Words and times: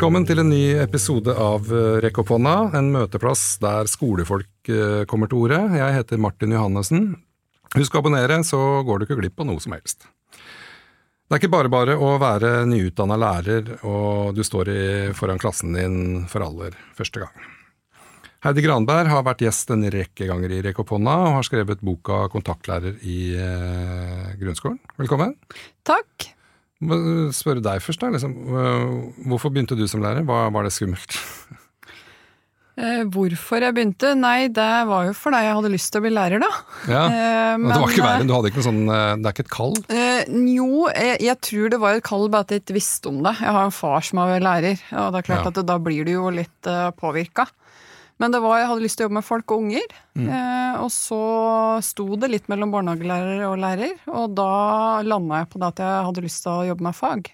Velkommen 0.00 0.24
til 0.24 0.40
en 0.40 0.48
ny 0.48 0.78
episode 0.80 1.28
av 1.36 1.66
eh, 1.76 1.98
Rekk 2.00 2.22
en 2.32 2.86
møteplass 2.88 3.58
der 3.60 3.84
skolefolk 3.84 4.70
eh, 4.72 5.02
kommer 5.04 5.28
til 5.28 5.42
orde. 5.42 5.58
Jeg 5.76 5.92
heter 5.92 6.16
Martin 6.16 6.54
Johannessen. 6.56 7.02
Husk 7.74 7.92
å 7.92 8.00
abonnere, 8.00 8.38
så 8.40 8.80
går 8.80 8.96
du 8.96 9.04
ikke 9.04 9.18
glipp 9.18 9.44
av 9.44 9.50
noe 9.50 9.60
som 9.60 9.76
helst. 9.76 10.08
Det 10.32 11.36
er 11.36 11.42
ikke 11.42 11.52
bare 11.52 11.68
bare 11.68 11.98
å 12.00 12.14
være 12.16 12.64
nyutdanna 12.72 13.20
lærer 13.20 13.68
og 13.84 14.32
du 14.32 14.40
står 14.40 14.72
i, 14.72 14.80
foran 15.12 15.42
klassen 15.44 15.76
din 15.76 16.00
for 16.32 16.48
aller 16.48 16.80
første 16.96 17.26
gang. 17.26 17.52
Heidi 18.48 18.64
Granberg 18.64 19.12
har 19.12 19.28
vært 19.28 19.44
gjest 19.44 19.76
en 19.76 19.84
rekke 19.84 20.32
ganger 20.32 20.56
i 20.56 20.64
Rekk 20.64 20.80
og 20.80 20.96
har 21.12 21.44
skrevet 21.44 21.84
boka 21.84 22.24
Kontaktlærer 22.32 22.96
i 23.04 23.34
eh, 23.36 24.28
grunnskolen. 24.40 24.80
Velkommen. 24.96 25.36
Takk. 25.84 26.32
Må 26.80 26.96
spørre 27.36 27.60
deg 27.60 27.82
først, 27.84 28.00
da. 28.00 28.08
Liksom. 28.14 28.32
Hvorfor 29.28 29.52
begynte 29.52 29.76
du 29.76 29.84
som 29.90 30.00
lærer? 30.00 30.24
Hva 30.24 30.46
var 30.54 30.64
det 30.68 30.72
skummelt? 30.76 31.16
Eh, 32.80 33.02
hvorfor 33.12 33.60
jeg 33.60 33.74
begynte? 33.76 34.14
Nei, 34.16 34.46
det 34.56 34.66
var 34.88 35.08
jo 35.10 35.12
fordi 35.18 35.40
jeg 35.44 35.52
hadde 35.52 35.70
lyst 35.74 35.90
til 35.92 36.00
å 36.00 36.04
bli 36.06 36.12
lærer, 36.14 36.40
da. 36.40 36.48
Ja, 36.88 37.02
Eh, 37.10 37.56
men, 37.58 37.66
Det 37.68 37.80
var 37.82 37.90
ikke 37.92 38.04
verre, 38.06 38.24
du 38.24 38.32
hadde 38.32 38.48
ikke 38.48 38.60
noe 38.62 38.68
sånn 38.68 38.78
eh, 38.94 39.16
Det 39.20 39.26
er 39.26 39.34
ikke 39.34 39.44
et 39.44 39.50
kall? 39.52 39.74
Eh, 39.90 40.30
jo, 40.54 40.68
jeg, 40.94 41.18
jeg 41.26 41.36
tror 41.44 41.72
det 41.74 41.80
var 41.82 41.98
et 41.98 42.04
kall 42.06 42.28
bare 42.32 42.46
at 42.46 42.54
jeg 42.54 42.62
ikke 42.62 42.76
visste 42.78 43.10
om 43.10 43.18
det. 43.26 43.34
Jeg 43.42 43.52
har 43.58 43.66
en 43.66 43.74
far 43.74 44.06
som 44.06 44.22
er 44.22 44.40
lærer, 44.46 44.80
og 44.94 45.10
det 45.12 45.20
er 45.20 45.26
klart 45.28 45.42
Ja. 45.44 45.50
at 45.50 45.58
det, 45.58 45.66
da 45.68 45.76
blir 45.82 46.06
du 46.08 46.12
jo 46.14 46.30
litt 46.32 46.70
uh, 46.70 46.88
påvirka. 46.96 47.48
Men 48.20 48.34
det 48.34 48.42
var, 48.44 48.58
jeg 48.60 48.68
hadde 48.68 48.84
lyst 48.84 48.98
til 49.00 49.06
å 49.06 49.08
jobbe 49.08 49.18
med 49.18 49.26
folk 49.26 49.52
og 49.54 49.64
unger. 49.64 49.98
Mm. 50.18 50.28
Eh, 50.28 50.78
og 50.84 50.90
så 50.92 51.20
sto 51.84 52.06
det 52.20 52.30
litt 52.34 52.48
mellom 52.52 52.72
barnehagelærer 52.74 53.44
og 53.48 53.58
lærer, 53.62 53.94
og 54.12 54.34
da 54.36 54.50
landa 55.06 55.42
jeg 55.42 55.52
på 55.52 55.60
det 55.62 55.70
at 55.72 55.84
jeg 55.86 56.08
hadde 56.10 56.24
lyst 56.26 56.44
til 56.44 56.52
å 56.52 56.66
jobbe 56.68 56.88
med 56.90 56.98
fag. 56.98 57.30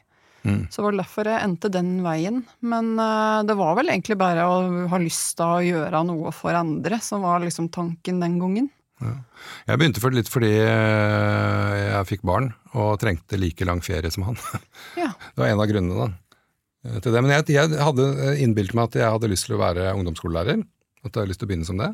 Mm. 0.46 0.60
Så 0.70 0.78
det 0.78 0.84
var 0.86 0.96
derfor 1.00 1.26
jeg 1.26 1.42
endte 1.42 1.70
den 1.74 1.90
veien. 2.04 2.40
Men 2.62 2.94
eh, 3.02 3.42
det 3.48 3.58
var 3.58 3.74
vel 3.78 3.90
egentlig 3.90 4.18
bare 4.20 4.46
å 4.46 4.60
ha 4.92 5.02
lyst 5.02 5.34
til 5.40 5.46
å 5.58 5.64
gjøre 5.66 6.04
noe 6.06 6.32
for 6.34 6.54
andre 6.54 7.00
som 7.02 7.26
var 7.26 7.42
liksom 7.42 7.70
tanken 7.74 8.22
den 8.22 8.38
gangen. 8.42 8.70
Jeg 8.96 9.76
begynte 9.76 10.00
for 10.00 10.14
litt 10.14 10.30
fordi 10.32 10.54
eh, 10.62 11.80
jeg 11.82 12.08
fikk 12.08 12.22
barn 12.24 12.48
og 12.72 12.94
trengte 13.02 13.36
like 13.36 13.66
lang 13.68 13.82
ferie 13.84 14.12
som 14.12 14.28
han. 14.30 14.38
Ja. 15.02 15.10
Det 15.34 15.42
var 15.42 15.50
en 15.50 15.60
av 15.60 15.68
grunnene 15.68 16.06
da, 16.06 16.38
eh, 16.86 17.00
til 17.04 17.12
det. 17.12 17.24
Men 17.26 17.34
jeg, 17.34 17.50
jeg 17.58 17.82
hadde 17.90 18.36
innbilt 18.40 18.76
meg 18.76 18.88
at 18.88 19.00
jeg 19.02 19.12
hadde 19.18 19.32
lyst 19.34 19.50
til 19.50 19.58
å 19.58 19.62
være 19.66 19.90
ungdomsskolelærer. 19.98 20.62
At 21.06 21.14
jeg 21.14 21.22
hadde 21.22 21.30
lyst 21.32 21.40
til 21.42 21.48
å 21.48 21.50
begynne 21.52 21.68
som 21.68 21.80
det. 21.80 21.92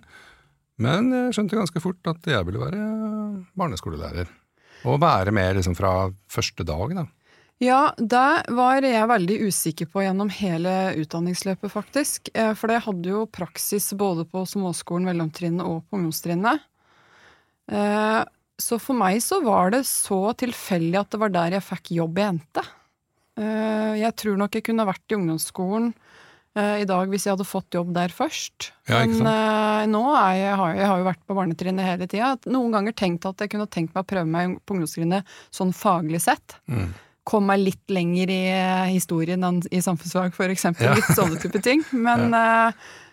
Men 0.82 1.10
jeg 1.12 1.34
skjønte 1.36 1.58
ganske 1.60 1.82
fort 1.84 2.08
at 2.10 2.30
jeg 2.32 2.46
ville 2.48 2.62
være 2.62 2.84
barneskolelærer. 3.58 4.30
Og 4.88 4.98
være 5.02 5.30
med 5.34 5.58
liksom 5.60 5.76
fra 5.78 6.10
første 6.32 6.64
dag, 6.66 6.94
da. 6.96 7.04
Ja, 7.62 7.92
det 7.94 8.50
var 8.50 8.82
jeg 8.82 9.06
veldig 9.06 9.36
usikker 9.46 9.86
på 9.92 10.02
gjennom 10.02 10.32
hele 10.34 10.72
utdanningsløpet, 10.98 11.70
faktisk. 11.70 12.32
Eh, 12.34 12.54
For 12.58 12.72
jeg 12.74 12.82
hadde 12.88 13.12
jo 13.12 13.20
praksis 13.30 13.92
både 13.94 14.24
på 14.26 14.42
småskolen, 14.50 15.06
mellomtrinnet 15.06 15.62
og 15.62 15.84
på 15.86 16.00
ungdomstrinnet. 16.00 16.64
Eh, 17.70 18.22
Så 18.62 18.78
for 18.78 18.94
meg 18.94 19.16
så 19.24 19.40
var 19.42 19.70
det 19.72 19.84
så 19.88 20.34
tilfeldig 20.38 20.98
at 21.00 21.10
det 21.10 21.18
var 21.22 21.30
der 21.34 21.54
jeg 21.56 21.64
fikk 21.66 21.92
jobb 21.96 22.18
i 22.18 22.26
NT. 22.36 22.60
Eh, 23.38 23.94
Jeg 24.02 24.16
tror 24.16 24.36
nok 24.38 24.52
jeg 24.58 24.64
kunne 24.64 24.86
vært 24.86 25.06
i 25.10 25.16
ungdomsskolen 25.16 25.94
i 26.82 26.84
dag 26.84 27.08
hvis 27.08 27.24
jeg 27.24 27.32
hadde 27.32 27.46
fått 27.48 27.72
jobb 27.78 27.94
der 27.96 28.12
først. 28.12 28.72
Ja, 28.90 28.98
Men 29.06 29.26
eh, 29.26 29.86
nå 29.88 30.02
er 30.16 30.34
jeg, 30.36 30.56
har, 30.60 30.74
jeg 30.76 30.86
har 30.90 30.98
jo 31.00 31.06
vært 31.06 31.22
på 31.26 31.36
barnetrinnet 31.38 31.86
hele 31.86 32.06
tida. 32.10 32.34
Noen 32.52 32.72
ganger 32.74 32.92
tenkt 32.92 33.24
at 33.30 33.40
jeg 33.40 33.50
kunne 33.54 33.68
tenkt 33.72 33.94
meg 33.94 34.04
å 34.04 34.08
prøve 34.12 34.28
meg 34.28 34.58
på 34.66 34.74
ungdomstrinnet 34.76 35.24
sånn 35.54 35.72
faglig 35.72 36.20
sett 36.24 36.58
Mm. 36.68 36.90
kom 37.24 37.46
meg 37.46 37.60
litt 37.62 37.88
lenger 37.94 38.30
i 38.34 38.40
eh, 38.50 38.90
historien 38.92 39.44
enn 39.46 39.62
i 39.70 39.80
samfunnsfag, 39.80 40.34
for 40.34 40.50
eksempel. 40.52 40.88
Ja. 40.90 40.94
Litt 40.98 41.12
sånne 41.16 41.38
type 41.40 41.62
ting. 41.62 41.84
Men 42.08 42.34
eh, 42.34 42.72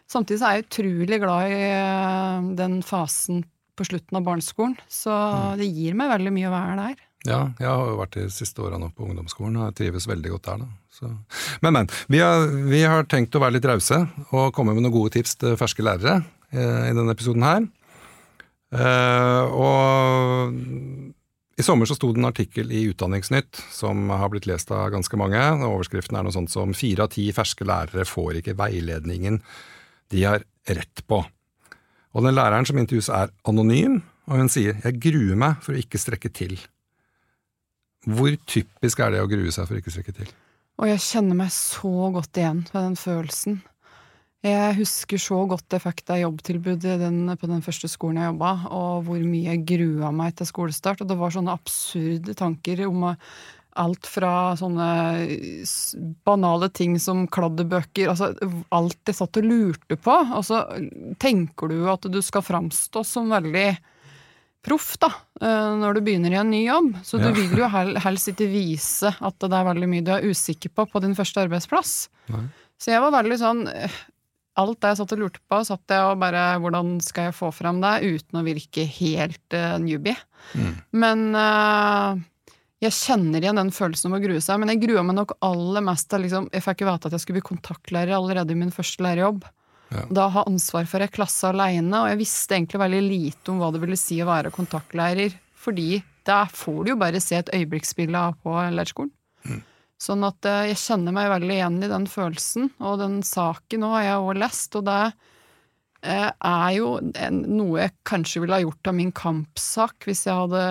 samtidig 0.10 0.40
så 0.42 0.50
er 0.50 0.58
jeg 0.60 0.68
utrolig 0.68 1.20
glad 1.22 1.52
i 1.54 1.60
uh, 1.80 2.48
den 2.58 2.80
fasen 2.84 3.44
på 3.78 3.86
slutten 3.88 4.18
av 4.20 4.26
barneskolen. 4.26 4.74
Så 4.92 5.14
Mm. 5.14 5.58
det 5.62 5.68
gir 5.72 5.94
meg 5.96 6.10
veldig 6.12 6.34
mye 6.36 6.50
å 6.50 6.56
være 6.58 6.76
der. 6.82 7.06
Ja, 7.28 7.50
jeg 7.60 7.68
har 7.68 7.90
jo 7.90 7.98
vært 8.00 8.16
de 8.16 8.30
siste 8.32 8.64
åra 8.64 8.78
nå 8.80 8.94
på 8.96 9.04
ungdomsskolen, 9.04 9.58
og 9.60 9.66
jeg 9.68 9.78
trives 9.82 10.08
veldig 10.08 10.32
godt 10.38 10.48
der. 10.48 10.62
da. 10.64 11.12
Men, 11.64 11.76
men. 11.76 11.90
Vi 12.08 12.22
har, 12.24 12.46
vi 12.48 12.82
har 12.88 13.08
tenkt 13.12 13.36
å 13.36 13.42
være 13.44 13.58
litt 13.58 13.68
rause 13.68 14.06
og 14.30 14.54
komme 14.56 14.76
med 14.76 14.86
noen 14.86 14.96
gode 14.96 15.14
tips 15.18 15.36
til 15.40 15.58
ferske 15.60 15.84
lærere 15.84 16.22
eh, 16.52 16.90
i 16.90 16.96
denne 16.96 17.16
episoden 17.16 17.44
her. 17.44 17.68
Eh, 18.70 19.44
og 19.52 20.56
i 21.60 21.66
sommer 21.66 21.90
så 21.90 21.98
sto 21.98 22.14
det 22.14 22.22
en 22.22 22.30
artikkel 22.30 22.72
i 22.72 22.86
Utdanningsnytt 22.88 23.60
som 23.76 24.08
har 24.14 24.32
blitt 24.32 24.48
lest 24.48 24.72
av 24.72 24.94
ganske 24.94 25.20
mange. 25.20 25.42
Overskriften 25.68 26.16
er 26.16 26.24
noe 26.24 26.36
sånt 26.36 26.54
som 26.54 26.72
'Fire 26.72 27.04
av 27.04 27.12
ti 27.16 27.28
ferske 27.36 27.68
lærere 27.68 28.08
får 28.08 28.40
ikke 28.40 28.56
veiledningen 28.60 29.42
de 30.10 30.24
har 30.24 30.48
rett 30.72 31.04
på'. 31.04 31.26
Og 32.16 32.24
den 32.24 32.36
læreren 32.36 32.66
som 32.66 32.80
intervjues 32.80 33.12
er 33.12 33.36
anonym, 33.44 34.02
og 34.32 34.38
hun 34.40 34.50
sier 34.50 34.80
'jeg 34.80 35.02
gruer 35.04 35.36
meg 35.36 35.60
for 35.62 35.74
å 35.74 35.82
ikke 35.84 36.00
strekke 36.00 36.32
til'. 36.32 36.64
Hvor 38.08 38.36
typisk 38.48 39.02
er 39.04 39.16
det 39.16 39.24
å 39.24 39.30
grue 39.30 39.52
seg 39.52 39.68
for 39.68 39.80
ikke 39.80 39.92
å 39.92 39.96
strekke 39.98 40.16
til? 40.22 40.30
Og 40.80 40.88
jeg 40.88 41.04
kjenner 41.04 41.36
meg 41.42 41.52
så 41.52 41.92
godt 42.16 42.40
igjen 42.40 42.64
med 42.70 42.80
den 42.80 42.96
følelsen. 43.00 43.60
Jeg 44.40 44.78
husker 44.78 45.20
så 45.20 45.42
godt 45.52 45.76
jeg 45.76 45.84
fikk 45.84 46.06
deg 46.08 46.22
jobbtilbud 46.22 46.86
på 47.42 47.48
den 47.52 47.64
første 47.66 47.90
skolen 47.92 48.22
jeg 48.22 48.30
jobba, 48.30 48.52
og 48.72 49.02
hvor 49.10 49.20
mye 49.20 49.50
jeg 49.52 49.66
grua 49.68 50.14
meg 50.16 50.38
til 50.40 50.48
skolestart. 50.48 51.04
Og 51.04 51.10
det 51.10 51.18
var 51.20 51.34
sånne 51.36 51.56
absurde 51.60 52.36
tanker 52.40 52.86
om 52.88 53.10
alt 53.80 54.08
fra 54.08 54.56
sånne 54.60 54.88
banale 56.28 56.70
ting 56.72 56.96
som 57.04 57.28
kladdebøker, 57.32 58.10
altså 58.12 58.32
alt 58.76 59.12
jeg 59.12 59.20
satt 59.20 59.42
og 59.42 59.52
lurte 59.52 60.00
på. 60.00 60.16
Og 60.40 60.48
så 60.48 60.64
tenker 61.20 61.72
du 61.72 61.84
at 61.92 62.08
du 62.08 62.22
skal 62.24 62.46
framstå 62.48 63.04
som 63.08 63.36
veldig 63.36 63.68
proff, 64.66 64.98
da, 65.00 65.08
eh, 65.42 65.70
når 65.80 65.96
du 65.96 66.02
begynner 66.04 66.34
i 66.36 66.40
en 66.42 66.50
ny 66.52 66.66
jobb. 66.68 66.94
Så 67.04 67.20
Ja. 67.20 67.30
du 67.32 67.34
vil 67.40 67.58
jo 67.58 67.68
hel- 67.70 67.96
helst 68.04 68.28
ikke 68.28 68.50
vise 68.52 69.08
at 69.22 69.40
det 69.40 69.54
er 69.54 69.64
veldig 69.66 69.88
mye 69.90 70.04
du 70.04 70.12
er 70.12 70.22
usikker 70.28 70.70
på 70.76 70.86
på 70.92 71.02
din 71.02 71.16
første 71.16 71.42
arbeidsplass. 71.48 72.10
Nei. 72.30 72.44
Så 72.80 72.92
jeg 72.92 73.02
var 73.02 73.12
veldig 73.24 73.38
sånn 73.40 73.68
eh, 73.74 73.90
Alt 74.58 74.82
det 74.82 74.90
jeg 74.90 74.98
satt 74.98 75.12
og 75.14 75.20
lurte 75.20 75.40
på, 75.50 75.58
satt 75.64 75.88
jeg 75.88 76.02
og 76.04 76.20
bare 76.20 76.60
Hvordan 76.60 77.02
skal 77.02 77.30
jeg 77.30 77.36
få 77.38 77.54
fram 77.54 77.80
det 77.80 78.04
uten 78.04 78.40
å 78.42 78.44
virke 78.44 78.84
helt 78.86 79.54
uh, 79.56 79.78
newbie? 79.80 80.18
Mm. 80.54 80.74
Men 80.92 81.22
uh, 81.36 82.16
jeg 82.82 82.92
kjenner 82.92 83.40
igjen 83.40 83.56
den 83.56 83.72
følelsen 83.72 84.10
om 84.12 84.18
å 84.18 84.22
grue 84.22 84.42
seg. 84.42 84.60
Men 84.60 84.68
jeg 84.74 84.82
grua 84.82 85.04
meg 85.06 85.16
nok 85.16 85.38
aller 85.42 85.82
mest 85.86 86.10
til 86.10 86.26
liksom, 86.26 86.50
Jeg 86.52 86.64
fikk 86.66 86.82
jo 86.84 86.90
vite 86.92 87.06
at 87.08 87.12
jeg 87.16 87.22
skulle 87.24 87.40
bli 87.40 87.48
kontaktlærer 87.56 88.12
allerede 88.18 88.52
i 88.52 88.60
min 88.60 88.72
første 88.76 89.00
lærerjobb. 89.06 89.44
Ja. 89.90 90.04
Da 90.14 90.28
ha 90.34 90.46
ansvar 90.46 90.86
for 90.90 91.02
ei 91.02 91.10
klasse 91.12 91.50
aleine, 91.50 92.04
og 92.04 92.10
jeg 92.12 92.20
visste 92.22 92.58
egentlig 92.58 92.82
veldig 92.84 93.04
lite 93.06 93.54
om 93.54 93.62
hva 93.62 93.72
det 93.74 93.82
ville 93.82 93.98
si 93.98 94.20
å 94.22 94.30
være 94.30 94.54
kontaktlærer. 94.54 95.34
Fordi 95.60 96.02
da 96.28 96.44
får 96.52 96.84
du 96.84 96.92
jo 96.94 97.00
bare 97.02 97.22
se 97.24 97.40
et 97.40 97.50
øyeblikksbilde 97.56 98.28
av 98.30 98.38
på 98.44 98.54
lærerskolen. 98.54 99.14
Sånn 100.00 100.24
at 100.24 100.48
eh, 100.48 100.70
jeg 100.72 100.80
kjenner 100.80 101.16
meg 101.16 101.28
veldig 101.34 101.56
igjen 101.58 101.82
i 101.84 101.92
den 101.92 102.06
følelsen, 102.08 102.70
og 102.80 103.02
den 103.02 103.20
saken 103.26 103.84
nå 103.84 103.90
har 103.98 104.06
jeg 104.06 104.22
òg 104.24 104.38
lest, 104.40 104.78
og 104.80 104.86
det 104.88 105.00
eh, 106.08 106.30
er 106.32 106.70
jo 106.78 106.94
noe 107.04 107.82
jeg 107.82 107.96
kanskje 108.08 108.46
ville 108.46 108.56
ha 108.56 108.64
gjort 108.64 108.92
av 108.92 108.96
min 108.96 109.12
kampsak 109.12 110.08
hvis 110.08 110.24
jeg 110.30 110.40
hadde 110.40 110.64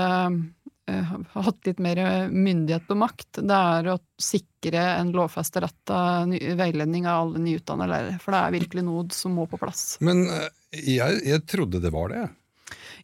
eh, 0.88 1.12
hatt 1.34 1.68
litt 1.68 1.80
mer 1.82 2.00
myndighet 2.32 2.88
på 2.88 2.96
makt. 2.98 3.40
Det 3.40 3.60
er 3.74 3.90
å 3.92 3.98
sikre 4.20 4.82
en 4.96 5.12
lovfestet 5.14 5.62
rett 5.64 5.78
til 5.88 6.56
veiledning 6.58 7.06
av 7.06 7.26
alle 7.26 7.42
nyutdannede 7.44 7.92
lærere. 7.92 8.18
For 8.22 8.34
det 8.34 8.42
er 8.42 8.56
virkelig 8.58 8.84
noe 8.88 9.06
som 9.14 9.36
må 9.38 9.46
på 9.50 9.60
plass. 9.60 9.86
Men 10.04 10.26
eh, 10.32 10.48
jeg, 10.96 11.22
jeg 11.28 11.44
trodde 11.50 11.82
det 11.84 11.94
var 11.94 12.12
det. 12.14 12.26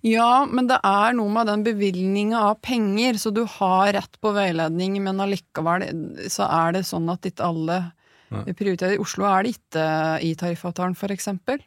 Ja, 0.05 0.45
men 0.45 0.67
det 0.69 0.81
er 0.85 1.15
noe 1.17 1.33
med 1.33 1.49
den 1.49 1.63
bevilgninga 1.65 2.43
av 2.51 2.59
penger, 2.65 3.17
så 3.21 3.31
du 3.33 3.45
har 3.49 3.95
rett 3.97 4.19
på 4.21 4.35
veiledning, 4.37 4.99
men 5.05 5.23
allikevel 5.25 5.87
så 6.29 6.45
er 6.45 6.75
det 6.77 6.83
sånn 6.85 7.09
at 7.09 7.25
ikke 7.25 7.47
alle 7.47 7.79
prioriterer. 8.29 8.99
I 8.99 9.01
Oslo 9.01 9.25
er 9.31 9.47
det 9.47 9.55
ikke 9.55 9.87
i 10.27 10.35
tariffavtalen, 10.37 10.99
eksempel. 11.15 11.63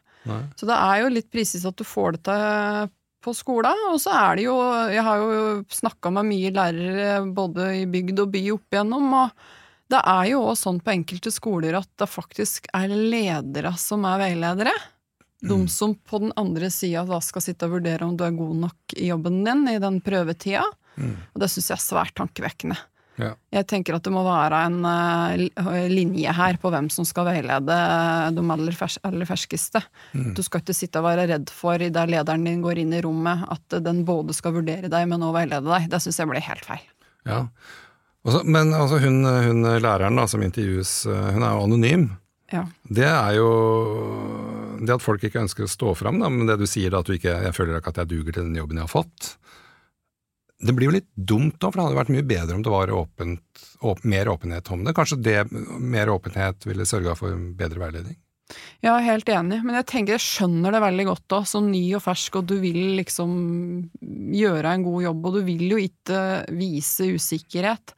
Så 0.59 0.67
det 0.67 0.75
er 0.75 1.01
jo 1.01 1.13
litt 1.13 1.29
prisgitt 1.31 1.65
at 1.65 1.79
du 1.79 1.85
får 1.87 2.17
det 2.17 2.23
til 2.27 2.93
på 3.27 3.35
skolen. 3.35 3.85
Og 3.91 3.99
så 4.01 4.15
er 4.15 4.39
det 4.39 4.47
jo 4.47 4.57
Jeg 4.93 5.03
har 5.05 5.21
jo 5.21 5.45
snakka 5.75 6.11
med 6.15 6.29
mye 6.31 6.51
lærere 6.55 7.21
både 7.35 7.69
i 7.83 7.85
bygd 7.91 8.23
og 8.23 8.33
by 8.33 8.43
opp 8.55 8.77
igjennom, 8.77 9.07
og 9.21 9.47
det 9.91 10.01
er 10.03 10.29
jo 10.33 10.43
òg 10.49 10.57
sånn 10.59 10.81
på 10.83 10.91
enkelte 10.95 11.31
skoler 11.31 11.77
at 11.79 11.89
det 11.99 12.09
faktisk 12.11 12.67
er 12.75 12.91
ledere 12.91 13.71
som 13.79 14.03
er 14.07 14.23
veiledere. 14.25 14.75
De 15.39 15.53
Mm. 15.53 15.67
som 15.69 15.93
på 15.93 16.19
den 16.19 16.33
andre 16.35 16.71
sida 16.73 17.05
da 17.05 17.19
skal 17.21 17.43
sitte 17.45 17.67
og 17.67 17.77
vurdere 17.77 18.03
om 18.03 18.17
du 18.17 18.23
er 18.25 18.31
god 18.33 18.55
nok 18.55 18.95
i 18.97 19.11
jobben 19.11 19.43
din 19.45 19.67
i 19.69 19.77
den 19.77 20.01
prøvetida. 20.01 20.65
Mm. 20.97 21.15
Og 21.35 21.39
det 21.39 21.49
syns 21.53 21.69
jeg 21.69 21.77
er 21.77 21.85
svært 21.85 22.15
tankevekkende. 22.17 22.77
Ja. 23.17 23.31
Jeg 23.53 23.65
tenker 23.69 23.97
at 23.97 24.05
det 24.05 24.13
må 24.13 24.21
være 24.25 24.59
en 24.67 24.83
uh, 24.85 25.87
linje 25.89 26.33
her 26.37 26.59
på 26.61 26.69
hvem 26.73 26.89
som 26.93 27.05
skal 27.07 27.25
veilede 27.31 27.77
de 28.35 28.43
aller, 28.53 28.75
fers 28.77 28.99
aller 29.07 29.25
ferskeste. 29.29 29.81
Mm. 30.13 30.35
Du 30.37 30.43
skal 30.45 30.61
ikke 30.61 30.75
sitte 30.77 31.01
og 31.01 31.07
være 31.07 31.25
redd 31.33 31.49
for, 31.53 31.81
der 31.81 32.13
lederen 32.13 32.45
din 32.45 32.61
går 32.65 32.83
inn 32.83 32.93
i 32.93 33.01
rommet, 33.05 33.47
at 33.49 33.79
den 33.83 34.03
både 34.07 34.37
skal 34.37 34.55
vurdere 34.59 34.91
deg, 34.91 35.09
men 35.09 35.25
også 35.25 35.39
veilede 35.39 35.73
deg. 35.73 35.89
Det 35.91 36.03
syns 36.05 36.21
jeg 36.21 36.31
blir 36.31 36.45
helt 36.45 36.69
feil. 36.69 36.85
Ja. 37.27 37.41
Også, 38.27 38.43
men 38.45 38.73
altså, 38.75 38.99
hun, 39.01 39.21
hun 39.25 39.67
læreren 39.81 40.19
da, 40.19 40.27
som 40.29 40.43
intervjues, 40.43 40.93
eh, 41.07 41.27
hun 41.35 41.45
er 41.45 41.55
jo 41.55 41.67
anonym. 41.67 42.07
Ja. 42.51 42.63
Det 42.83 43.07
er 43.07 43.37
jo 43.39 43.49
det 44.79 44.93
at 44.93 45.03
folk 45.03 45.23
ikke 45.27 45.41
ønsker 45.43 45.65
å 45.65 45.71
stå 45.71 45.93
fram, 45.99 46.21
da, 46.21 46.29
men 46.31 46.47
det 46.47 46.59
du 46.61 46.67
sier 46.69 46.93
da 46.93 47.01
at 47.01 47.09
du 47.09 47.15
ikke 47.17 47.33
Jeg 47.47 47.55
føler 47.55 47.79
ikke 47.79 47.91
at 47.95 48.01
jeg 48.03 48.11
duger 48.13 48.35
til 48.35 48.47
den 48.47 48.59
jobben 48.59 48.79
jeg 48.79 48.87
har 48.87 48.93
fått. 48.93 49.33
Det 50.57 50.73
blir 50.73 50.89
jo 50.89 50.95
litt 50.95 51.09
dumt 51.13 51.59
nå, 51.61 51.69
for 51.69 51.77
det 51.77 51.83
hadde 51.85 51.99
vært 51.99 52.13
mye 52.15 52.25
bedre 52.25 52.55
om 52.57 52.63
det 52.65 52.71
var 52.73 52.93
åpent, 52.97 53.65
åp, 53.85 53.99
mer 54.09 54.29
åpenhet 54.31 54.71
om 54.73 54.85
det. 54.85 54.95
Kanskje 54.97 55.19
det, 55.21 55.41
mer 55.77 56.09
åpenhet 56.09 56.65
ville 56.65 56.87
sørga 56.89 57.13
for 57.17 57.37
bedre 57.59 57.83
veiledning? 57.83 58.17
Ja, 58.81 58.95
helt 59.03 59.27
enig, 59.29 59.59
men 59.65 59.75
jeg 59.75 59.87
tenker 59.89 60.15
jeg 60.15 60.23
skjønner 60.23 60.73
det 60.73 60.81
veldig 60.81 61.05
godt 61.09 61.25
da, 61.33 61.41
som 61.49 61.67
ny 61.69 61.81
og 61.97 62.03
fersk, 62.05 62.39
og 62.39 62.47
du 62.47 62.55
vil 62.61 62.79
liksom 62.97 63.35
gjøre 64.33 64.71
en 64.71 64.85
god 64.87 65.03
jobb, 65.09 65.27
og 65.27 65.37
du 65.37 65.41
vil 65.49 65.65
jo 65.67 65.81
ikke 65.83 66.21
vise 66.55 67.09
usikkerhet. 67.17 67.93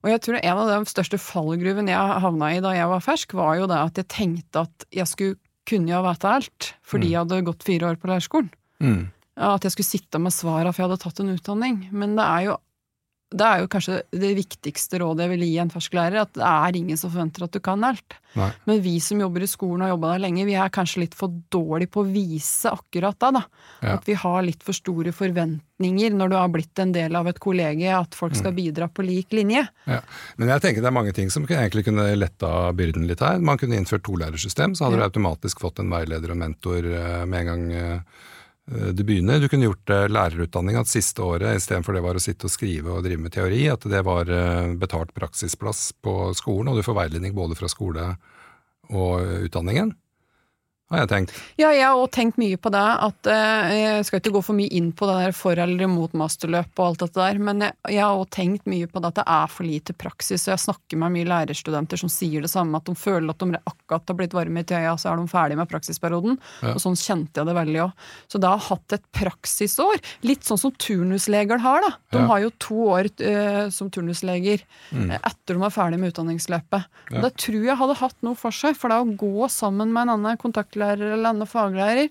Og 0.00 0.10
jeg 0.14 0.22
tror 0.24 0.40
en 0.40 0.62
av 0.62 0.72
de 0.72 0.88
største 0.88 1.20
fallgruvene 1.20 1.92
jeg 1.92 2.20
havna 2.24 2.50
i 2.56 2.64
da 2.64 2.72
jeg 2.74 2.90
var 2.90 3.04
fersk, 3.04 3.36
var 3.36 3.58
jo 3.60 3.68
det 3.70 3.80
at 3.84 4.00
jeg 4.00 4.10
tenkte 4.16 4.64
at 4.64 4.88
jeg 4.96 5.10
skulle 5.10 5.38
kunne 5.68 5.92
jo 5.92 6.02
vite 6.06 6.34
alt, 6.40 6.72
fordi 6.86 7.12
jeg 7.12 7.20
hadde 7.20 7.44
gått 7.46 7.66
fire 7.66 7.92
år 7.92 8.00
på 8.00 8.08
lærerskolen. 8.10 8.48
Mm. 8.80 9.02
At 9.40 9.64
jeg 9.64 9.72
skulle 9.72 9.88
sitte 9.88 10.20
med 10.20 10.32
svarene, 10.36 10.72
for 10.74 10.82
jeg 10.84 10.90
hadde 10.90 11.02
tatt 11.02 11.20
en 11.24 11.32
utdanning. 11.34 11.86
Men 11.96 12.16
det 12.20 12.26
er 12.26 12.50
jo 12.50 12.58
det 13.30 13.44
er 13.46 13.60
jo 13.62 13.68
kanskje 13.70 13.96
det 14.10 14.32
viktigste 14.34 14.98
rådet 14.98 15.22
jeg 15.22 15.30
vil 15.30 15.44
gi 15.46 15.58
en 15.62 15.68
fersklærer, 15.70 16.16
at 16.24 16.32
det 16.34 16.42
er 16.42 16.74
ingen 16.80 16.98
som 16.98 17.12
forventer 17.12 17.44
at 17.46 17.52
du 17.54 17.60
kan 17.62 17.84
alt. 17.86 18.16
Nei. 18.34 18.48
Men 18.66 18.80
vi 18.82 18.96
som 18.98 19.20
jobber 19.22 19.44
i 19.46 19.46
skolen 19.46 19.84
og 19.84 19.86
har 19.86 19.92
jobba 19.92 20.08
der 20.16 20.22
lenge, 20.24 20.46
vi 20.48 20.56
er 20.58 20.72
kanskje 20.74 21.04
litt 21.04 21.14
for 21.14 21.30
dårlige 21.54 21.92
på 21.94 22.02
å 22.02 22.08
vise 22.10 22.72
akkurat 22.74 23.14
det. 23.22 23.30
da. 23.38 23.42
Ja. 23.86 23.92
At 23.94 24.08
vi 24.10 24.16
har 24.18 24.42
litt 24.42 24.64
for 24.66 24.74
store 24.74 25.12
forventninger 25.14 26.10
når 26.18 26.28
du 26.32 26.36
har 26.40 26.50
blitt 26.50 26.82
en 26.82 26.90
del 26.96 27.14
av 27.14 27.30
et 27.30 27.38
kollegie, 27.38 27.94
at 27.94 28.18
folk 28.18 28.32
Mm. 28.34 28.38
skal 28.40 28.52
bidra 28.52 28.88
på 28.90 29.06
lik 29.06 29.30
linje. 29.30 29.62
Ja. 29.86 30.00
Men 30.36 30.48
jeg 30.48 30.60
tenker 30.62 30.82
det 30.82 30.90
er 30.90 30.98
mange 30.98 31.14
ting 31.14 31.30
som 31.30 31.46
egentlig 31.46 31.84
kunne 31.84 32.10
letta 32.18 32.72
byrden 32.74 33.06
litt 33.06 33.20
her. 33.20 33.38
Man 33.38 33.58
kunne 33.58 33.78
innført 33.78 34.02
tolærersystem, 34.02 34.74
så 34.74 34.86
hadde 34.90 34.98
Ja. 34.98 35.08
du 35.08 35.20
automatisk 35.20 35.60
fått 35.60 35.78
en 35.78 35.88
veileder 35.88 36.32
og 36.32 36.36
mentor 36.36 36.82
eh, 36.84 37.24
med 37.26 37.46
en 37.46 37.46
gang 37.46 37.72
eh, 37.72 38.00
du 38.70 39.02
begynner. 39.04 39.40
Du 39.42 39.48
kunne 39.50 39.66
gjort 39.66 39.90
lærerutdanninga 39.90 40.30
lærerutdanning 40.30 40.78
at 40.80 40.90
siste 40.90 41.22
året, 41.22 41.56
istedenfor 41.58 41.96
det 41.96 42.02
var 42.04 42.18
å 42.18 42.22
sitte 42.22 42.46
og 42.46 42.52
skrive 42.54 42.92
og 42.94 43.04
drive 43.04 43.22
med 43.22 43.34
teori, 43.34 43.64
at 43.70 43.84
det 43.90 44.02
var 44.06 44.30
eh, 44.30 44.74
betalt 44.78 45.14
praksisplass 45.16 45.90
på 46.02 46.32
skolen, 46.38 46.70
og 46.70 46.78
du 46.78 46.86
får 46.86 46.98
veiledning 46.98 47.34
både 47.34 47.58
fra 47.58 47.70
skole 47.70 48.12
og 48.90 49.20
eh, 49.20 49.46
utdanningen. 49.48 49.94
Har 50.90 51.04
jeg 51.04 51.08
tenkt. 51.12 51.32
Ja, 51.60 51.68
jeg 51.70 51.84
har 51.86 51.94
òg 52.00 52.10
tenkt 52.10 52.36
mye 52.40 52.56
på 52.58 52.70
det. 52.74 52.82
at 53.06 53.26
eh, 53.30 53.72
Jeg 53.78 54.04
skal 54.08 54.18
ikke 54.20 54.32
gå 54.34 54.42
for 54.42 54.56
mye 54.58 54.72
inn 54.74 54.88
på 54.92 55.06
det 55.06 55.16
der 55.20 55.32
for 55.38 55.52
eller 55.54 55.84
imot 55.86 56.12
masterløp 56.18 56.72
og 56.82 56.86
alt 56.88 57.04
dette 57.04 57.20
der, 57.20 57.38
men 57.38 57.60
jeg, 57.62 57.72
jeg 57.94 58.02
har 58.02 58.18
òg 58.18 58.30
tenkt 58.34 58.66
mye 58.66 58.88
på 58.90 58.98
det 59.00 59.12
at 59.12 59.20
det 59.20 59.26
er 59.30 59.46
for 59.54 59.64
lite 59.68 59.94
praksis. 59.94 60.48
Og 60.48 60.52
jeg 60.56 60.64
snakker 60.64 60.98
med 60.98 61.14
mye 61.14 61.28
lærerstudenter 61.30 62.00
som 62.02 62.10
sier 62.10 62.42
det 62.42 62.50
samme, 62.50 62.74
at 62.80 62.90
de 62.90 62.96
føler 62.98 63.30
at 63.30 63.38
de 63.38 63.60
akkurat 63.70 64.10
har 64.10 64.18
blitt 64.18 64.34
varme 64.34 64.64
i 64.64 64.66
tøya, 64.66 64.96
så 64.98 65.12
er 65.12 65.22
de 65.22 65.30
ferdige 65.30 65.60
med 65.62 65.70
praksisperioden. 65.70 66.40
Ja. 66.64 66.74
Og 66.74 66.82
sånn 66.82 66.98
kjente 66.98 67.38
jeg 67.38 67.46
det 67.46 67.54
veldig 67.60 67.80
òg. 67.86 67.92
Så 68.26 68.42
da 68.42 68.56
har 68.56 68.58
jeg 68.58 68.68
hatt 68.72 68.96
et 68.98 69.06
praksisår. 69.14 70.02
Litt 70.26 70.42
sånn 70.48 70.58
som 70.58 70.74
turnusleger 70.74 71.62
har, 71.62 71.80
da. 71.86 71.92
De 72.10 72.18
Ja. 72.18 72.26
har 72.26 72.40
jo 72.40 72.50
to 72.58 72.74
år 72.98 73.06
uh, 73.22 73.70
som 73.70 73.90
turnusleger 73.90 74.60
Mm. 74.90 75.10
eh, 75.12 75.18
etter 75.22 75.54
de 75.54 75.62
er 75.62 75.70
ferdig 75.70 75.98
med 76.00 76.12
utdanningsløpet. 76.12 76.84
Ja. 77.12 77.20
Det 77.22 77.36
tror 77.36 77.64
jeg 77.64 77.76
hadde 77.78 77.94
hatt 78.00 78.16
noe 78.22 78.34
for 78.34 78.50
seg, 78.50 78.74
for 78.76 78.88
det 78.90 78.96
å 78.98 79.16
gå 79.16 79.46
sammen 79.50 79.92
med 79.92 80.02
en 80.08 80.14
annen 80.16 80.36
kontaktlærer 80.80 81.12
eller 81.14 81.28
annen 81.30 81.46
faglærer, 81.48 82.10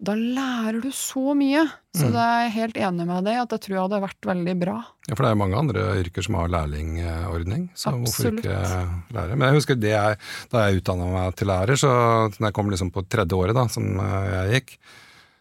da 0.00 0.14
lærer 0.16 0.80
du 0.80 0.90
så 0.90 1.34
mye. 1.36 1.66
Så 1.94 2.06
Mm. 2.06 2.12
det 2.12 2.20
er 2.20 2.40
jeg 2.44 2.52
helt 2.52 2.76
enig 2.76 3.06
med 3.06 3.24
deg 3.24 3.36
at 3.42 3.50
jeg 3.50 3.60
tror 3.60 3.82
hadde 3.88 4.00
vært 4.00 4.20
veldig 4.22 4.54
bra. 4.60 4.84
Ja, 5.08 5.14
For 5.14 5.22
det 5.24 5.30
er 5.30 5.34
mange 5.36 5.58
andre 5.58 5.80
yrker 6.02 6.22
som 6.24 6.34
har 6.36 6.48
lærlingordning, 6.48 7.68
så 7.74 7.90
hvorfor 7.90 8.32
ikke 8.38 9.12
lære? 9.12 9.36
Men 9.36 9.40
jeg 9.48 9.54
husker 9.54 9.74
det 9.78 9.90
jeg, 9.90 10.16
da 10.50 10.68
jeg 10.70 10.80
utdanna 10.80 11.06
meg 11.12 11.34
til 11.36 11.48
lærer, 11.48 11.76
så 11.76 11.90
når 12.38 12.46
jeg 12.48 12.52
kom 12.54 12.70
liksom 12.70 12.90
på 12.92 13.02
tredje 13.08 13.32
året 13.36 13.54
da, 13.54 13.66
som 13.68 13.84
eh, 14.00 14.30
jeg 14.48 14.52
gikk, 14.64 14.78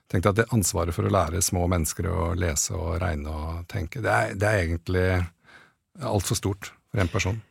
tenkte 0.09 0.25
jeg 0.27 0.33
at 0.33 0.35
det 0.35 0.53
ansvaret 0.57 0.93
for 0.93 1.03
å 1.03 1.09
lære 1.13 1.41
små 1.41 1.67
mennesker 1.69 2.09
å 2.09 2.33
lese 2.35 2.73
og 2.75 2.99
regne 2.99 3.29
og 3.29 3.67
tenke, 3.69 4.01
det 4.01 4.09
er, 4.11 4.33
det 4.35 4.43
er 4.47 4.63
egentlig 4.65 5.25
altfor 6.01 6.35
stort 6.35 6.71
for 6.91 6.99
en 6.99 7.07
person. 7.07 7.41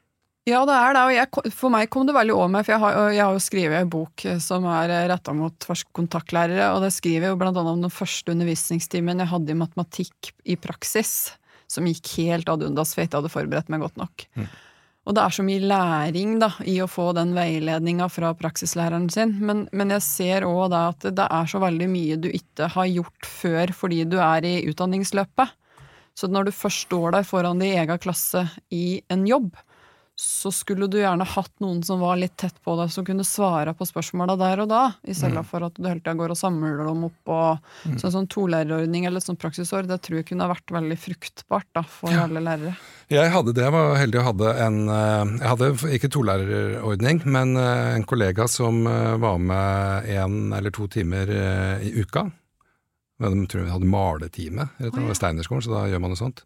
Ja, 0.48 0.62
det 0.64 0.76
er 0.76 0.94
det, 0.96 1.00
og 1.02 1.12
jeg, 1.12 1.52
for 1.52 1.72
meg 1.72 1.90
kom 1.92 2.06
det 2.08 2.14
veldig 2.16 2.32
over 2.32 2.52
meg, 2.52 2.64
for 2.64 2.74
jeg 2.74 2.80
har, 2.80 3.10
jeg 3.12 3.24
har 3.24 3.34
jo 3.36 3.42
skrevet 3.42 3.82
en 3.82 3.90
bok 3.92 4.24
eh, 4.24 4.38
som 4.40 4.64
er 4.70 4.94
retta 5.10 5.34
mot 5.36 5.66
kontaktlærere, 5.96 6.70
og 6.72 6.84
det 6.84 6.94
skriver 6.96 7.26
jeg 7.26 7.34
jo 7.34 7.40
blant 7.40 7.58
annet 7.58 7.74
om 7.74 7.82
den 7.84 7.92
første 7.92 8.32
undervisningstimen 8.32 9.20
jeg 9.24 9.32
hadde 9.32 9.52
i 9.52 9.58
matematikk 9.58 10.32
i 10.48 10.56
praksis, 10.60 11.12
som 11.68 11.88
gikk 11.88 12.14
helt 12.22 12.48
ad 12.48 12.64
undas, 12.64 12.94
for 12.94 13.02
jeg 13.02 13.10
ikke 13.10 13.20
hadde 13.20 13.34
forberedt 13.34 13.70
meg 13.72 13.84
godt 13.84 14.00
nok. 14.00 14.24
Mm. 14.38 14.48
Og 15.08 15.14
det 15.16 15.22
er 15.24 15.32
så 15.32 15.44
mye 15.44 15.64
læring 15.64 16.34
da, 16.40 16.50
i 16.68 16.78
å 16.84 16.88
få 16.90 17.10
den 17.16 17.30
veiledninga 17.36 18.10
fra 18.12 18.34
praksislæreren 18.36 19.08
sin, 19.12 19.36
men, 19.40 19.64
men 19.72 19.94
jeg 19.96 20.04
ser 20.04 20.48
òg 20.48 20.74
at 20.76 21.06
det 21.16 21.28
er 21.28 21.48
så 21.48 21.60
veldig 21.62 21.88
mye 21.92 22.18
du 22.20 22.28
ikke 22.28 22.68
har 22.74 22.90
gjort 22.90 23.28
før 23.28 23.72
fordi 23.76 24.02
du 24.08 24.18
er 24.20 24.44
i 24.44 24.58
utdanningsløpet. 24.68 25.56
Så 26.18 26.28
når 26.28 26.48
du 26.48 26.56
først 26.56 26.88
står 26.88 27.14
der 27.14 27.24
foran 27.24 27.60
din 27.62 27.78
egen 27.78 28.00
klasse 28.02 28.44
i 28.74 29.00
en 29.12 29.24
jobb, 29.28 29.56
så 30.18 30.50
skulle 30.50 30.88
du 30.90 30.96
gjerne 30.98 31.22
hatt 31.22 31.52
noen 31.62 31.78
som 31.86 32.00
var 32.02 32.16
litt 32.18 32.32
tett 32.40 32.56
på 32.66 32.74
deg, 32.80 32.90
som 32.90 33.04
kunne 33.06 33.22
svare 33.22 33.70
på 33.78 33.86
spørsmåla 33.86 34.34
der 34.40 34.64
og 34.64 34.70
da, 34.72 34.80
i 35.06 35.14
stedet 35.14 35.44
for 35.46 35.62
at 35.62 35.76
du 35.78 35.86
hele 35.86 36.00
tida 36.02 36.16
går 36.18 36.34
og 36.34 36.40
samler 36.40 36.80
dem 36.82 37.04
opp. 37.06 37.30
og 37.30 37.92
Så 38.00 38.08
en 38.08 38.14
sånn 38.16 38.26
tolærerordning 38.34 39.06
eller 39.06 39.22
et 39.22 39.28
sånt 39.28 39.38
praksisår, 39.38 39.86
det 39.86 40.00
tror 40.02 40.18
jeg 40.18 40.26
kunne 40.32 40.50
vært 40.50 40.74
veldig 40.74 40.98
fruktbart 40.98 41.70
da, 41.78 41.84
for 41.86 42.18
alle 42.18 42.42
lærere. 42.42 42.74
Jeg 43.14 43.30
hadde 43.30 43.54
det, 43.54 43.62
jeg 43.62 43.76
var 43.76 43.94
heldig 44.00 44.18
og 44.20 44.26
hadde 44.32 44.56
en 44.66 44.80
eh, 44.92 45.30
Jeg 45.38 45.48
hadde 45.52 45.70
ikke 46.00 46.12
tolærerordning, 46.18 47.22
men 47.30 47.54
eh, 47.62 47.94
en 47.94 48.10
kollega 48.10 48.50
som 48.50 48.82
eh, 48.90 49.14
var 49.22 49.38
med 49.38 50.10
én 50.18 50.38
eller 50.58 50.74
to 50.74 50.90
timer 50.90 51.30
i 51.78 51.94
uka. 51.94 52.26
Men 53.22 53.38
De 53.38 53.46
tror 53.46 53.68
jeg 53.68 53.76
hadde 53.76 53.94
maletime 53.94 54.66
rett 54.82 54.90
og 54.90 54.98
slett, 54.98 55.04
Å, 55.06 55.14
ja. 55.14 55.22
Steinerskolen, 55.22 55.62
så 55.62 55.78
da 55.78 55.86
gjør 55.92 56.02
man 56.02 56.16
noe 56.16 56.26
sånt. 56.26 56.42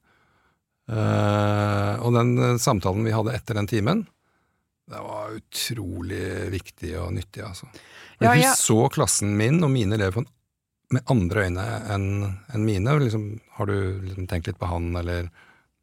Eh, 0.90 1.94
og 2.02 2.12
den 2.16 2.32
eh, 2.38 2.56
samtalen 2.60 3.04
vi 3.06 3.14
hadde 3.14 3.34
etter 3.36 3.54
den 3.58 3.70
timen, 3.70 4.06
det 4.90 4.98
var 5.00 5.30
utrolig 5.36 6.50
viktig 6.52 6.96
og 7.00 7.12
nyttig, 7.16 7.44
altså. 7.46 7.68
Ja, 8.18 8.32
Hun 8.34 8.42
jeg- 8.42 8.58
så 8.58 8.88
klassen 8.92 9.36
min 9.38 9.62
og 9.64 9.70
mine 9.70 9.94
elever 9.94 10.26
med 10.92 11.02
andre 11.08 11.46
øyne 11.46 11.64
enn 11.94 12.08
en 12.52 12.64
mine. 12.66 12.98
Liksom, 13.00 13.40
har 13.56 13.66
du 13.66 14.00
liksom 14.02 14.26
tenkt 14.28 14.46
litt 14.46 14.58
på 14.58 14.68
han, 14.68 14.94
eller 14.96 15.30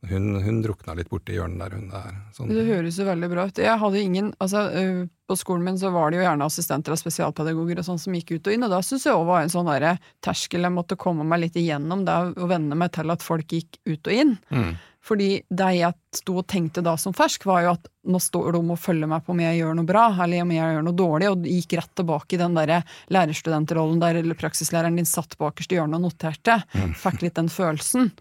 Hun, 0.07 0.41
hun 0.41 0.61
drukna 0.63 0.93
litt 0.95 1.09
borti 1.11 1.33
hjørnet 1.35 1.59
der, 1.59 1.73
hun 1.75 1.89
er. 1.91 2.13
Sånn. 2.31 2.47
Det 2.47 2.61
høres 2.69 2.95
jo 2.95 3.03
veldig 3.03 3.29
bra 3.33 3.43
ut. 3.49 3.57
Jeg 3.59 3.79
hadde 3.81 3.99
ingen, 3.99 4.29
altså 4.39 4.61
uh, 4.71 5.01
På 5.27 5.35
skolen 5.35 5.65
min 5.65 5.75
så 5.77 5.91
var 5.91 6.09
det 6.09 6.21
jo 6.21 6.23
gjerne 6.23 6.45
assistenter 6.47 6.93
og 6.95 7.01
spesialpedagoger 7.01 7.81
og 7.81 7.83
sånn 7.83 7.99
som 7.99 8.13
gikk 8.15 8.31
ut 8.37 8.47
og 8.47 8.53
inn, 8.53 8.63
og 8.63 8.69
da 8.71 8.79
syns 8.79 9.03
jeg 9.03 9.11
òg 9.13 9.25
var 9.27 9.41
en 9.43 9.51
sånn 9.51 9.67
derre 9.67 9.99
terskel 10.23 10.63
jeg 10.63 10.71
måtte 10.71 10.95
komme 10.95 11.25
meg 11.27 11.41
litt 11.43 11.59
igjennom, 11.59 12.05
det 12.07 12.15
å 12.39 12.47
venne 12.47 12.77
meg 12.79 12.93
til 12.95 13.11
at 13.11 13.21
folk 13.21 13.45
gikk 13.51 13.75
ut 13.91 14.07
og 14.07 14.13
inn. 14.13 14.37
Mm. 14.49 14.71
Fordi 15.05 15.29
det 15.47 15.69
jeg 15.77 15.95
sto 16.15 16.35
og 16.41 16.47
tenkte 16.51 16.83
da 16.83 16.95
som 16.99 17.15
fersk, 17.15 17.45
var 17.47 17.63
jo 17.63 17.71
at 17.77 17.87
nå 18.09 18.19
står 18.21 18.53
de 18.55 18.61
og 18.61 18.79
følger 18.81 19.09
meg 19.09 19.23
på 19.23 19.33
om 19.33 19.41
jeg 19.43 19.59
gjør 19.61 19.77
noe 19.77 19.87
bra, 19.87 20.05
eller 20.25 20.43
om 20.43 20.53
jeg 20.53 20.75
gjør 20.75 20.85
noe 20.85 20.99
dårlig, 20.99 21.29
og 21.31 21.47
gikk 21.47 21.75
rett 21.79 21.93
tilbake 21.99 22.35
i 22.35 22.41
den 22.41 22.57
der 22.57 22.73
lærerstudentrollen 23.15 24.01
der 24.03 24.19
eller 24.19 24.39
praksislæreren 24.39 24.99
din 24.99 25.09
satt 25.09 25.37
bakerst 25.39 25.71
i 25.71 25.79
hjørnet 25.79 26.01
og 26.01 26.09
noterte. 26.09 26.59
Fikk 26.99 27.23
litt 27.23 27.37
den 27.39 27.51
følelsen. 27.53 28.11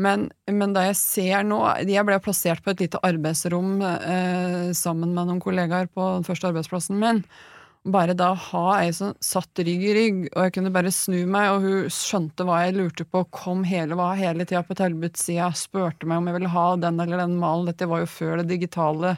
Men, 0.00 0.28
men 0.48 0.72
da 0.72 0.86
jeg 0.86 0.96
ser 0.96 1.42
nå 1.44 1.58
Jeg 1.82 2.06
ble 2.08 2.16
plassert 2.22 2.62
på 2.64 2.72
et 2.72 2.80
lite 2.80 3.00
arbeidsrom 3.04 3.80
eh, 3.84 4.70
sammen 4.76 5.12
med 5.16 5.28
noen 5.28 5.42
kollegaer 5.42 5.90
på 5.92 6.12
den 6.14 6.28
første 6.28 6.48
arbeidsplassen 6.48 7.00
min. 7.00 7.24
Bare 7.88 8.12
da 8.12 8.34
ha 8.36 8.62
ei 8.82 8.90
som 8.92 9.14
satt 9.24 9.62
rygg 9.64 9.84
i 9.88 9.92
rygg, 9.96 10.16
og 10.34 10.42
jeg 10.44 10.52
kunne 10.52 10.72
bare 10.74 10.90
snu 10.92 11.22
meg, 11.24 11.46
og 11.48 11.62
hun 11.64 11.86
skjønte 11.96 12.44
hva 12.44 12.58
jeg 12.66 12.74
lurte 12.76 13.06
på, 13.08 13.22
kom 13.32 13.62
hele, 13.64 13.96
var 13.96 14.18
hele 14.20 14.44
tida 14.44 14.60
på 14.68 14.76
tilbudssida, 14.76 15.46
spurte 15.56 16.04
meg 16.04 16.20
om 16.20 16.28
jeg 16.28 16.36
ville 16.36 16.52
ha 16.52 16.66
den 16.76 17.00
eller 17.00 17.22
den 17.22 17.38
malen. 17.40 17.70
Dette 17.70 17.88
var 17.88 18.02
jo 18.02 18.10
før 18.12 18.42
det 18.42 18.50
digitale 18.52 19.14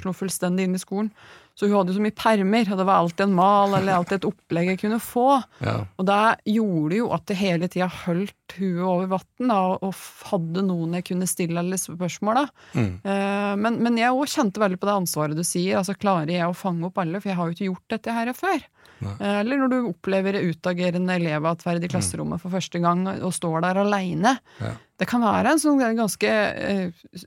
slo 0.00 0.16
fullstendig 0.16 0.64
inn 0.64 0.78
i 0.78 0.80
skolen. 0.80 1.12
Så 1.56 1.64
hun 1.70 1.72
hadde 1.78 1.88
jo 1.94 1.96
så 1.96 2.02
mye 2.04 2.12
permer, 2.12 2.68
og 2.68 2.76
det 2.76 2.84
var 2.84 2.98
alltid 3.00 3.22
en 3.24 3.36
mal 3.38 3.72
eller 3.78 3.94
alltid 3.96 4.18
et 4.18 4.26
opplegg 4.28 4.66
jeg 4.74 4.80
kunne 4.82 4.98
få. 5.00 5.22
Ja. 5.64 5.76
Og 5.96 6.04
det 6.10 6.18
gjorde 6.52 6.98
jo 6.98 7.06
at 7.16 7.24
det 7.30 7.36
hele 7.40 7.68
tida 7.72 7.86
holdt 8.04 8.56
huet 8.58 8.82
over 8.84 9.08
vann, 9.14 9.52
og 9.56 9.94
hadde 10.28 10.64
noen 10.68 10.98
jeg 10.98 11.06
kunne 11.08 11.28
stille 11.30 11.62
alle 11.62 11.78
spørsmål 11.80 12.42
da. 12.42 12.46
Mm. 12.76 12.90
Eh, 13.00 13.54
Men, 13.56 13.78
men 13.86 13.96
jeg 13.96 14.12
òg 14.12 14.28
kjente 14.28 14.60
veldig 14.60 14.78
på 14.82 14.90
det 14.90 14.98
ansvaret 15.00 15.38
du 15.38 15.42
sier. 15.48 15.78
altså 15.80 15.96
Klarer 15.96 16.34
jeg 16.36 16.44
å 16.44 16.52
fange 16.56 16.84
opp 16.90 17.00
alle, 17.00 17.22
for 17.24 17.32
jeg 17.32 17.38
har 17.40 17.48
jo 17.48 17.56
ikke 17.56 17.70
gjort 17.70 17.94
dette 17.96 18.12
her 18.18 18.32
før. 18.36 18.66
Nei. 19.00 19.14
Eh, 19.16 19.38
Eller 19.40 19.62
når 19.62 19.72
du 19.72 19.78
opplever 19.94 20.36
utagerende 20.44 21.16
elevatferd 21.16 21.84
i 21.84 21.88
klasserommet 21.92 22.40
for 22.44 22.52
første 22.52 22.80
gang, 22.84 23.06
og 23.16 23.32
står 23.32 23.62
der 23.64 23.80
aleine. 23.80 24.36
Ja. 24.60 24.74
Det 25.00 25.08
kan 25.08 25.24
være 25.24 25.56
en 25.56 25.60
sånn 25.64 25.80
ganske 25.96 26.28
eh, 26.28 27.24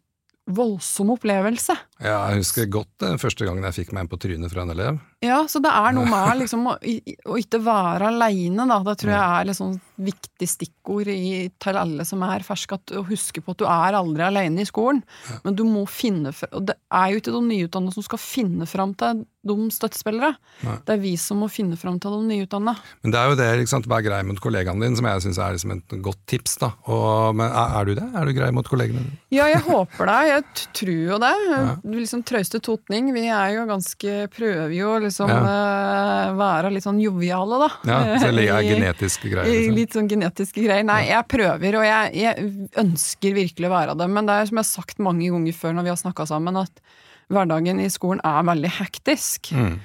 voldsom 0.50 1.12
opplevelse. 1.14 1.76
Ja, 2.00 2.30
jeg 2.32 2.44
husker 2.44 2.70
godt 2.72 2.92
den 3.04 3.20
første 3.20 3.44
gangen 3.48 3.66
jeg 3.68 3.82
fikk 3.82 3.94
meg 3.96 4.06
en 4.06 4.12
på 4.12 4.20
trynet 4.24 4.54
fra 4.54 4.64
en 4.64 4.72
elev. 4.72 5.00
Ja, 5.20 5.42
så 5.52 5.60
det 5.60 5.72
er 5.76 5.92
noe 5.92 6.08
med 6.08 6.40
liksom, 6.40 6.64
å, 6.72 6.78
å 6.80 7.38
ikke 7.42 7.60
være 7.60 8.08
aleine, 8.14 8.64
da. 8.70 8.78
Det 8.88 8.96
tror 9.02 9.12
jeg 9.12 9.20
er 9.20 9.50
liksom 9.50 9.74
viktig 10.00 10.48
stikkord 10.48 11.10
i, 11.12 11.50
til 11.60 11.80
alle 11.80 12.06
som 12.08 12.24
er 12.24 12.46
ferske. 12.48 12.78
At, 12.80 12.94
å 12.96 13.04
huske 13.10 13.44
på 13.44 13.52
at 13.52 13.60
du 13.60 13.66
er 13.68 13.98
aldri 14.00 14.24
aleine 14.24 14.64
i 14.64 14.70
skolen. 14.70 15.02
Ja. 15.28 15.42
Men 15.44 15.58
du 15.60 15.66
må 15.68 15.84
finne 15.92 16.32
Og 16.54 16.70
det 16.70 16.78
er 16.88 17.12
jo 17.12 17.20
ikke 17.20 17.36
de 17.36 17.44
nyutdannede 17.50 17.98
som 17.98 18.06
skal 18.06 18.22
finne 18.24 18.70
fram 18.70 18.96
til 19.00 19.26
de 19.50 19.56
støttespillere. 19.72 20.34
Nei. 20.68 20.78
Det 20.88 20.96
er 20.96 21.02
vi 21.04 21.14
som 21.20 21.40
må 21.44 21.48
finne 21.52 21.76
fram 21.80 22.00
til 22.00 22.16
de 22.16 22.32
nyutdannede. 22.32 22.80
Men 23.04 23.14
det 23.14 23.20
er 23.20 23.30
jo 23.32 23.38
det, 23.40 23.50
sant, 23.72 23.88
vær 23.92 24.04
grei 24.06 24.22
mot 24.28 24.40
kollegaen 24.44 24.84
din, 24.84 24.96
som 25.00 25.08
jeg 25.08 25.26
syns 25.26 25.40
er 25.44 25.56
liksom 25.56 25.76
et 25.76 25.96
godt 26.06 26.24
tips. 26.32 26.58
da. 26.64 26.72
Og, 26.88 27.36
men 27.40 27.48
er, 27.50 27.76
er, 27.80 27.92
du 27.92 28.00
det? 28.00 28.08
Er 28.16 28.28
du 28.28 28.36
grei 28.40 28.50
mot 28.56 28.68
kollegene 28.72 29.04
dine? 29.04 29.20
Ja, 29.36 29.48
jeg 29.52 29.64
håper 29.68 30.12
det. 30.12 30.20
Jeg 30.32 30.68
tror 30.80 30.96
jo 30.96 31.22
det. 31.26 31.36
Ja. 31.50 31.64
Liksom 31.96 32.24
Trauste 32.28 32.60
totning. 32.64 33.10
Vi 33.16 33.26
er 33.28 33.56
jo 33.56 33.66
ganske 33.70 34.16
Prøver 34.34 34.74
jo 34.76 34.96
liksom 35.04 35.32
ja. 35.32 35.40
uh, 35.42 36.38
være 36.38 36.72
litt 36.76 36.86
sånn 36.86 37.02
joviale, 37.02 37.60
da. 37.64 37.70
Ja, 37.90 38.00
Så 38.22 38.32
jeg 38.34 38.50
er 38.54 38.68
genetiske 38.74 39.32
greier? 39.32 39.50
Liksom. 39.50 39.78
Litt 39.80 39.98
sånn 39.98 40.10
genetiske 40.12 40.64
greier. 40.66 40.88
Nei, 40.88 41.02
jeg 41.10 41.28
prøver, 41.32 41.80
og 41.82 41.88
jeg, 41.88 42.16
jeg 42.20 42.72
ønsker 42.84 43.38
virkelig 43.38 43.70
å 43.70 43.76
være 43.76 43.98
det. 44.00 44.10
Men 44.16 44.30
det 44.30 44.38
er 44.38 44.50
som 44.50 44.62
jeg 44.62 44.68
har 44.68 44.72
sagt 44.72 45.06
mange 45.10 45.30
ganger 45.34 45.62
før 45.62 45.78
når 45.78 45.88
vi 45.88 45.94
har 45.94 46.02
snakka 46.04 46.28
sammen, 46.30 46.60
at 46.62 46.84
hverdagen 47.30 47.82
i 47.82 47.90
skolen 47.94 48.22
er 48.26 48.46
veldig 48.50 48.74
hektisk. 48.80 49.52
Mm. 49.54 49.80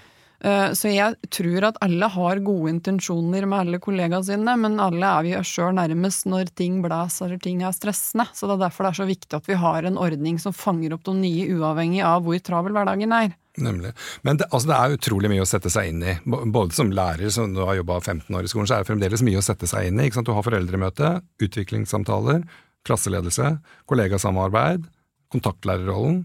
Eh, 0.45 0.73
så 0.77 0.91
jeg 0.93 1.31
tror 1.33 1.71
at 1.71 1.79
alle 1.85 2.09
har 2.13 2.41
gode 2.45 2.73
intensjoner 2.75 3.47
med 3.49 3.63
alle 3.63 3.81
kollegaene 3.83 4.27
sine, 4.27 4.57
men 4.61 4.77
alle 4.83 5.09
er 5.09 5.25
vi 5.25 5.37
oss 5.39 5.53
sjøl 5.57 5.73
nærmest 5.79 6.29
når 6.29 6.53
ting 6.59 6.83
blåser 6.85 7.31
eller 7.31 7.41
ting 7.41 7.63
er 7.65 7.73
stressende. 7.73 8.27
Så 8.37 8.51
det 8.51 8.59
er 8.59 8.67
derfor 8.67 8.85
det 8.85 8.93
er 8.93 9.01
så 9.01 9.09
viktig 9.09 9.39
at 9.39 9.49
vi 9.49 9.57
har 9.63 9.89
en 9.89 10.01
ordning 10.01 10.37
som 10.43 10.57
fanger 10.57 10.97
opp 10.97 11.07
de 11.09 11.17
nye, 11.23 11.49
uavhengig 11.57 12.05
av 12.05 12.27
hvor 12.27 12.45
travel 12.45 12.77
hverdagen 12.77 13.17
er. 13.17 13.33
Nemlig. 13.65 13.95
Men 14.27 14.41
det, 14.41 14.51
altså 14.51 14.69
det, 14.69 14.77
er 14.77 14.97
utrolig 14.99 15.31
mye 15.31 15.45
å 15.45 15.49
sette 15.49 15.71
seg 15.71 15.93
inn 15.93 16.03
i. 16.03 16.17
Både 16.27 16.75
som 16.75 16.91
lærer, 16.93 17.31
som 17.33 17.55
du 17.55 17.63
har 17.63 17.79
jobba 17.79 18.01
15 18.03 18.35
år 18.35 18.45
i 18.45 18.51
skolen, 18.51 18.69
så 18.69 18.77
er 18.77 18.85
det 18.85 18.91
fremdeles 18.91 19.25
mye 19.25 19.41
å 19.41 19.47
sette 19.47 19.71
seg 19.71 19.89
inn 19.89 20.03
i. 20.03 20.11
Du 20.11 20.33
har 20.35 20.45
foreldremøte, 20.45 21.13
utviklingssamtaler, 21.47 22.43
klasseledelse, 22.85 23.55
kollegasamarbeid, 23.89 24.89
kontaktlærerrollen, 25.33 26.25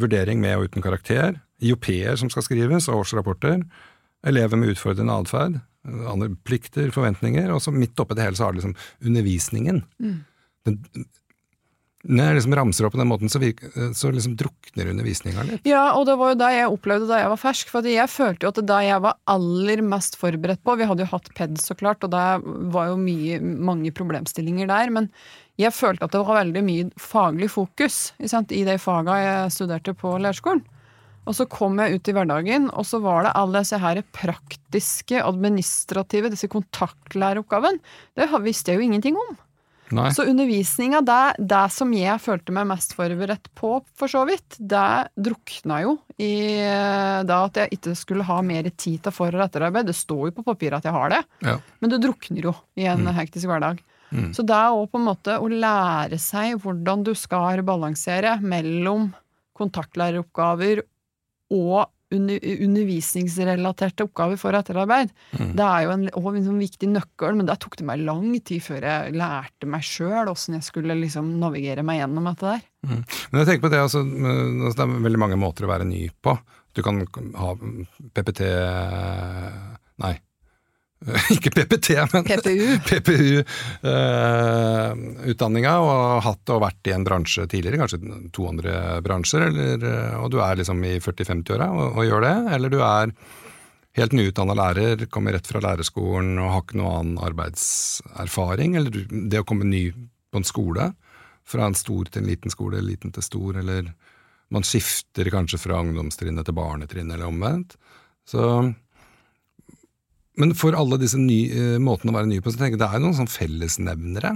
vurdering 0.00 0.40
med 0.42 0.58
og 0.58 0.70
uten 0.70 0.84
karakter, 0.84 1.40
IOP-er 1.62 2.18
som 2.20 2.30
skal 2.32 2.44
skrives, 2.44 2.88
årsrapporter, 2.92 3.62
elever 4.26 4.58
med 4.60 4.74
utfordrende 4.74 5.14
atferd, 5.14 5.60
andre 5.86 6.32
plikter, 6.46 6.90
forventninger, 6.94 7.50
og 7.54 7.62
så 7.62 7.72
midt 7.74 7.98
oppi 8.02 8.16
det 8.18 8.26
hele 8.26 8.38
så 8.38 8.48
har 8.48 8.54
du 8.54 8.60
liksom 8.60 8.76
undervisningen. 9.06 9.84
Mm. 10.02 10.18
Den, 10.66 10.80
når 12.06 12.28
jeg 12.28 12.36
liksom 12.36 12.54
ramser 12.54 12.86
opp 12.86 12.94
på 12.94 13.00
den 13.00 13.08
måten, 13.10 13.30
så, 13.32 13.40
virker, 13.42 13.72
så 13.96 14.10
liksom 14.14 14.36
drukner 14.38 14.90
undervisninga 14.92 15.46
litt. 15.48 15.64
Ja, 15.66 15.88
og 15.98 16.04
det 16.06 16.14
var 16.20 16.32
jo 16.32 16.38
det 16.38 16.50
jeg 16.54 16.68
opplevde 16.70 17.08
da 17.08 17.22
jeg 17.22 17.32
var 17.32 17.40
fersk. 17.40 17.72
For 17.72 17.88
jeg 17.90 18.12
følte 18.12 18.46
jo 18.46 18.52
at 18.52 18.60
det 18.68 18.82
jeg 18.86 19.02
var 19.02 19.16
aller 19.32 19.82
mest 19.82 20.18
forberedt 20.20 20.62
på 20.62 20.76
Vi 20.78 20.86
hadde 20.86 21.02
jo 21.02 21.10
hatt 21.10 21.32
PED, 21.34 21.56
så 21.62 21.74
klart, 21.78 22.06
og 22.06 22.12
det 22.14 22.26
var 22.74 22.92
jo 22.92 23.00
mye, 23.00 23.40
mange 23.40 23.90
problemstillinger 23.96 24.70
der. 24.70 24.92
Men 24.94 25.10
jeg 25.58 25.74
følte 25.74 26.06
at 26.06 26.14
det 26.14 26.22
var 26.22 26.42
veldig 26.44 26.62
mye 26.66 26.88
faglig 27.00 27.50
fokus 27.50 27.98
sant, 28.28 28.54
i 28.54 28.62
de 28.68 28.76
faga 28.78 29.16
jeg 29.22 29.54
studerte 29.56 29.96
på 29.98 30.14
lærerskolen. 30.20 30.62
Og 31.26 31.34
så 31.34 31.48
kom 31.50 31.80
jeg 31.82 31.98
ut 31.98 32.06
i 32.06 32.14
hverdagen, 32.14 32.68
og 32.70 32.86
så 32.86 33.00
var 33.02 33.26
det 33.26 33.34
alle 33.34 33.64
disse 33.64 33.80
her 33.82 33.98
praktiske, 34.14 35.18
administrative, 35.18 36.30
disse 36.30 36.46
kontaktlæreroppgavene. 36.52 37.82
Det 38.14 38.30
visste 38.44 38.70
jeg 38.70 38.78
jo 38.78 38.86
ingenting 38.86 39.18
om. 39.18 39.34
Nei. 39.94 40.08
Så 40.14 40.24
undervisninga, 40.26 41.00
det, 41.06 41.46
det, 41.46 41.62
som 41.70 41.92
jeg 41.94 42.18
følte 42.22 42.54
meg 42.54 42.66
mest 42.72 42.96
forberedt 42.98 43.50
på, 43.58 43.76
for 43.98 44.10
så 44.10 44.24
vidt, 44.26 44.56
det 44.58 44.86
drukna 45.14 45.78
jo 45.84 45.92
i 46.18 46.32
det 47.26 47.36
at 47.36 47.60
jeg 47.60 47.76
ikke 47.76 47.94
skulle 47.98 48.26
ha 48.26 48.40
mer 48.42 48.66
tid 48.72 49.04
til 49.04 49.14
for- 49.14 49.36
og 49.36 49.44
etterarbeid. 49.46 49.86
Det 49.86 49.94
står 49.94 50.30
jo 50.30 50.36
på 50.38 50.46
papiret 50.48 50.80
at 50.80 50.88
jeg 50.88 50.96
har 50.96 51.12
det, 51.14 51.20
ja. 51.46 51.58
men 51.78 51.92
det 51.92 52.00
drukner 52.02 52.50
jo 52.50 52.56
i 52.74 52.88
en 52.90 53.06
mm. 53.06 53.12
hektisk 53.20 53.50
hverdag. 53.50 53.82
Mm. 54.10 54.30
Så 54.34 54.42
det 54.46 54.54
er 54.54 54.74
òg 54.74 54.90
på 54.90 55.00
en 55.00 55.08
måte 55.08 55.38
å 55.38 55.50
lære 55.50 56.18
seg 56.22 56.58
hvordan 56.62 57.06
du 57.06 57.12
skal 57.18 57.62
balansere 57.66 58.36
mellom 58.42 59.10
kontaktlæreroppgaver 59.56 60.82
og 61.54 61.86
undervisningsrelaterte 62.14 64.04
oppgaver 64.06 64.38
for 64.38 64.54
etterarbeid. 64.54 65.10
Mm. 65.34 65.52
Det 65.58 65.66
er 65.66 65.80
jo 65.84 65.90
en, 65.94 66.04
en 66.10 66.46
sånn 66.46 66.60
viktig 66.62 66.88
nøkkel, 66.92 67.34
men 67.38 67.48
det 67.48 67.58
tok 67.62 67.74
det 67.80 67.86
meg 67.88 68.04
lang 68.06 68.28
tid 68.46 68.62
før 68.62 68.80
jeg 68.86 69.16
lærte 69.18 69.70
meg 69.70 69.82
sjøl 69.86 70.30
åssen 70.30 70.56
jeg 70.58 70.66
skulle 70.68 70.94
liksom 71.00 71.26
navigere 71.42 71.82
meg 71.86 72.00
gjennom 72.02 72.28
dette 72.30 72.46
der. 72.52 72.62
Mm. 72.86 73.02
Men 73.02 73.40
jeg 73.40 73.48
tenker 73.50 73.64
på 73.66 73.72
det, 73.74 73.82
altså, 73.88 74.00
altså, 74.06 74.76
det 74.78 74.84
er 74.86 75.06
veldig 75.08 75.22
mange 75.24 75.40
måter 75.40 75.66
å 75.66 75.72
være 75.72 75.88
ny 75.88 76.02
på. 76.22 76.32
Du 76.76 76.80
kan 76.84 77.02
ha 77.40 77.48
PPT 78.14 78.40
Nei, 79.96 80.12
ikke 81.34 81.52
PPT, 81.52 81.96
men 82.12 82.24
PPU. 82.24 82.68
PPU, 82.88 83.42
uh, 83.84 84.92
eh, 84.96 85.66
og 85.76 86.22
hatt 86.24 86.52
og 86.54 86.62
vært 86.64 86.88
i 86.88 86.94
en 86.96 87.04
bransje 87.04 87.44
tidligere, 87.52 87.82
kanskje 87.82 88.30
to 88.34 88.46
andre 88.48 89.02
bransjer, 89.04 89.48
eller, 89.50 89.84
eh, 89.84 90.14
og 90.16 90.30
du 90.32 90.40
er 90.40 90.56
liksom 90.62 90.80
i 90.88 90.96
40-50-åra 91.04 91.68
og, 91.74 91.98
og, 91.98 92.02
gjør 92.08 92.24
det, 92.24 92.36
eller 92.56 92.72
du 92.72 92.78
er 92.80 93.12
helt 93.96 94.16
nyutdanna 94.16 94.56
lærer, 94.56 95.04
kommer 95.12 95.36
rett 95.36 95.48
fra 95.48 95.60
lærerskolen 95.64 96.40
og 96.40 96.52
har 96.52 96.64
ikke 96.64 96.80
noe 96.80 96.96
annen 96.98 97.20
arbeidserfaring, 97.28 98.80
eller 98.80 99.04
det 99.12 99.44
å 99.44 99.46
komme 99.48 99.68
ny 99.68 99.90
på 99.92 100.40
en 100.40 100.48
skole, 100.48 100.90
fra 101.46 101.68
en 101.68 101.76
stor 101.78 102.08
til 102.08 102.24
en 102.24 102.32
liten 102.32 102.52
skole, 102.52 102.80
liten 102.82 103.12
til 103.14 103.24
stor, 103.24 103.60
eller 103.60 103.92
man 104.52 104.64
skifter 104.66 105.28
kanskje 105.32 105.60
fra 105.60 105.78
ungdomstrinnet 105.82 106.46
til 106.46 106.56
barnetrinnet, 106.56 107.14
eller 107.16 107.28
omvendt. 107.28 107.76
Så 108.26 108.42
men 110.40 110.52
for 110.58 110.76
alle 110.76 110.98
disse 111.00 111.18
ny, 111.20 111.38
uh, 111.52 111.76
måtene 111.82 112.12
å 112.12 112.18
være 112.18 112.30
ny 112.30 112.40
på, 112.42 112.52
så 112.52 112.60
tenker 112.60 112.76
jeg 112.76 112.82
det 112.84 112.90
er 112.90 113.02
noen 113.04 113.16
sånn 113.16 113.30
fellesnevnere. 113.30 114.34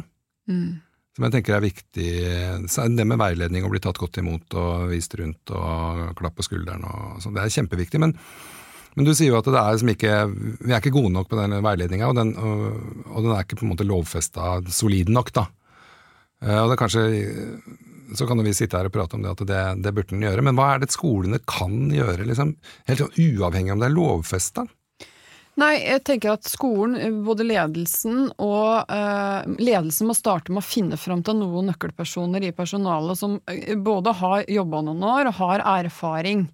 Mm. 0.51 0.79
Som 1.17 1.27
jeg 1.27 1.35
tenker 1.35 1.57
er 1.57 1.65
viktig. 1.65 2.09
Det 2.97 3.05
med 3.05 3.19
veiledning 3.21 3.67
og 3.67 3.75
bli 3.75 3.83
tatt 3.83 3.99
godt 3.99 4.21
imot 4.23 4.55
og 4.57 4.87
vist 4.93 5.15
rundt 5.19 5.53
og 5.53 6.15
klapp 6.19 6.39
på 6.39 6.47
skulderen 6.47 6.87
og 6.87 7.19
sånn, 7.21 7.35
det 7.37 7.43
er 7.45 7.55
kjempeviktig. 7.59 8.01
Men, 8.03 8.15
men, 8.95 9.09
du 9.09 9.13
sier 9.13 9.33
jo 9.33 9.41
at 9.41 9.51
det 9.51 9.61
er 9.61 9.81
som 9.83 9.91
ikke, 9.91 10.15
vi 10.63 10.71
er 10.71 10.79
ikke 10.79 10.95
gode 10.95 11.13
nok 11.17 11.29
på 11.29 11.39
den 11.41 11.59
veiledninga, 11.67 12.09
og, 12.09 12.17
den, 12.17 12.33
og, 12.39 12.65
og 13.11 13.27
den 13.27 13.35
er 13.35 13.45
ikke 13.45 13.59
på 13.61 13.67
en 13.67 13.75
måte 13.75 13.89
lovfesta 13.89 14.61
solid 14.71 15.11
nok, 15.13 15.35
da. 15.37 15.49
Uh, 16.41 16.61
og 16.63 16.71
det 16.71 16.79
er 16.79 16.83
kanskje 16.87 17.07
så 18.17 18.27
kan 18.27 18.41
vi 18.43 18.53
sitte 18.57 18.79
her 18.79 18.89
og 18.89 18.95
prate 18.95 19.15
om 19.15 19.23
det, 19.23 19.33
at 19.37 19.43
det, 19.47 19.61
det 19.85 19.93
burde 19.95 20.15
den 20.15 20.25
gjøre. 20.25 20.43
Men 20.43 20.57
hva 20.59 20.73
er 20.75 20.83
det 20.83 20.91
skolene 20.91 21.39
kan 21.47 21.93
gjøre, 21.95 22.27
liksom, 22.27 22.57
helt 22.89 23.03
sånn 23.05 23.19
uavhengig 23.19 23.75
om 23.75 23.83
det 23.83 23.91
er 23.91 23.95
lovfesta? 23.95 24.65
Nei, 25.61 25.75
jeg 25.83 26.05
tenker 26.07 26.35
at 26.37 26.49
skolen, 26.49 27.21
både 27.27 27.45
ledelsen 27.45 28.31
og 28.41 28.89
uh, 28.89 29.45
Ledelsen 29.61 30.09
må 30.09 30.17
starte 30.17 30.53
med 30.55 30.63
å 30.63 30.67
finne 30.67 30.99
fram 31.01 31.25
til 31.27 31.41
noen 31.41 31.69
nøkkelpersoner 31.73 32.47
i 32.47 32.55
personalet 32.57 33.19
som 33.21 33.39
uh, 33.45 33.73
både 33.77 34.15
har 34.23 34.45
jobba 34.49 34.85
noen 34.87 35.05
år 35.05 35.31
og 35.33 35.41
har 35.43 35.65
erfaring. 35.83 36.47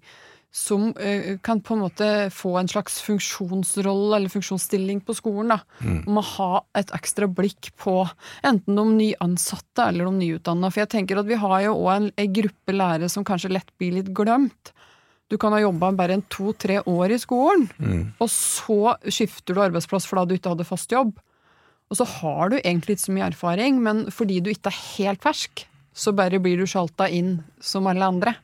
Som 0.51 0.89
uh, 0.97 1.37
kan 1.45 1.61
på 1.63 1.77
en 1.77 1.83
måte 1.85 2.09
få 2.33 2.55
en 2.59 2.71
slags 2.71 2.97
funksjonsrolle 3.05 4.17
eller 4.17 4.33
funksjonsstilling 4.33 5.03
på 5.07 5.15
skolen. 5.15 5.53
da, 5.55 5.59
mm. 5.79 6.01
Om 6.09 6.19
å 6.19 6.27
ha 6.33 6.51
et 6.81 6.91
ekstra 6.97 7.29
blikk 7.31 7.71
på 7.79 8.01
enten 8.47 8.81
de 8.81 8.87
nyansatte 8.97 9.87
eller 9.91 10.09
de 10.09 10.25
nyutdanna. 10.25 10.73
For 10.73 10.83
jeg 10.83 10.95
tenker 10.97 11.21
at 11.21 11.29
vi 11.29 11.39
har 11.39 11.67
jo 11.69 11.77
òg 11.77 11.93
en, 11.95 12.09
en 12.11 12.35
gruppe 12.41 12.75
lærere 12.75 13.11
som 13.13 13.27
kanskje 13.27 13.53
lett 13.55 13.71
blir 13.79 14.01
litt 14.01 14.11
glemt. 14.17 14.73
Du 15.27 15.35
kan 15.39 15.51
ha 15.51 15.59
jobba 15.59 15.91
bare 15.91 16.15
en 16.15 16.25
to-tre 16.31 16.79
år 16.87 17.11
i 17.11 17.19
skolen, 17.19 17.65
mm. 17.77 18.03
og 18.23 18.29
så 18.31 18.95
skifter 19.11 19.55
du 19.55 19.63
arbeidsplass 19.65 20.07
fordi 20.07 20.29
du 20.29 20.37
ikke 20.37 20.53
hadde 20.53 20.67
fast 20.67 20.93
jobb. 20.93 21.17
Og 21.91 21.99
så 21.99 22.07
har 22.07 22.51
du 22.51 22.57
egentlig 22.59 22.97
ikke 22.97 23.05
så 23.05 23.15
mye 23.15 23.29
erfaring, 23.31 23.81
men 23.83 24.05
fordi 24.11 24.39
du 24.43 24.51
ikke 24.51 24.71
er 24.71 24.81
helt 24.97 25.23
fersk, 25.23 25.65
så 25.97 26.13
bare 26.15 26.39
blir 26.43 26.59
du 26.59 26.67
sjalta 26.69 27.07
inn 27.11 27.39
som 27.63 27.87
alle 27.91 28.07
andre. 28.07 28.35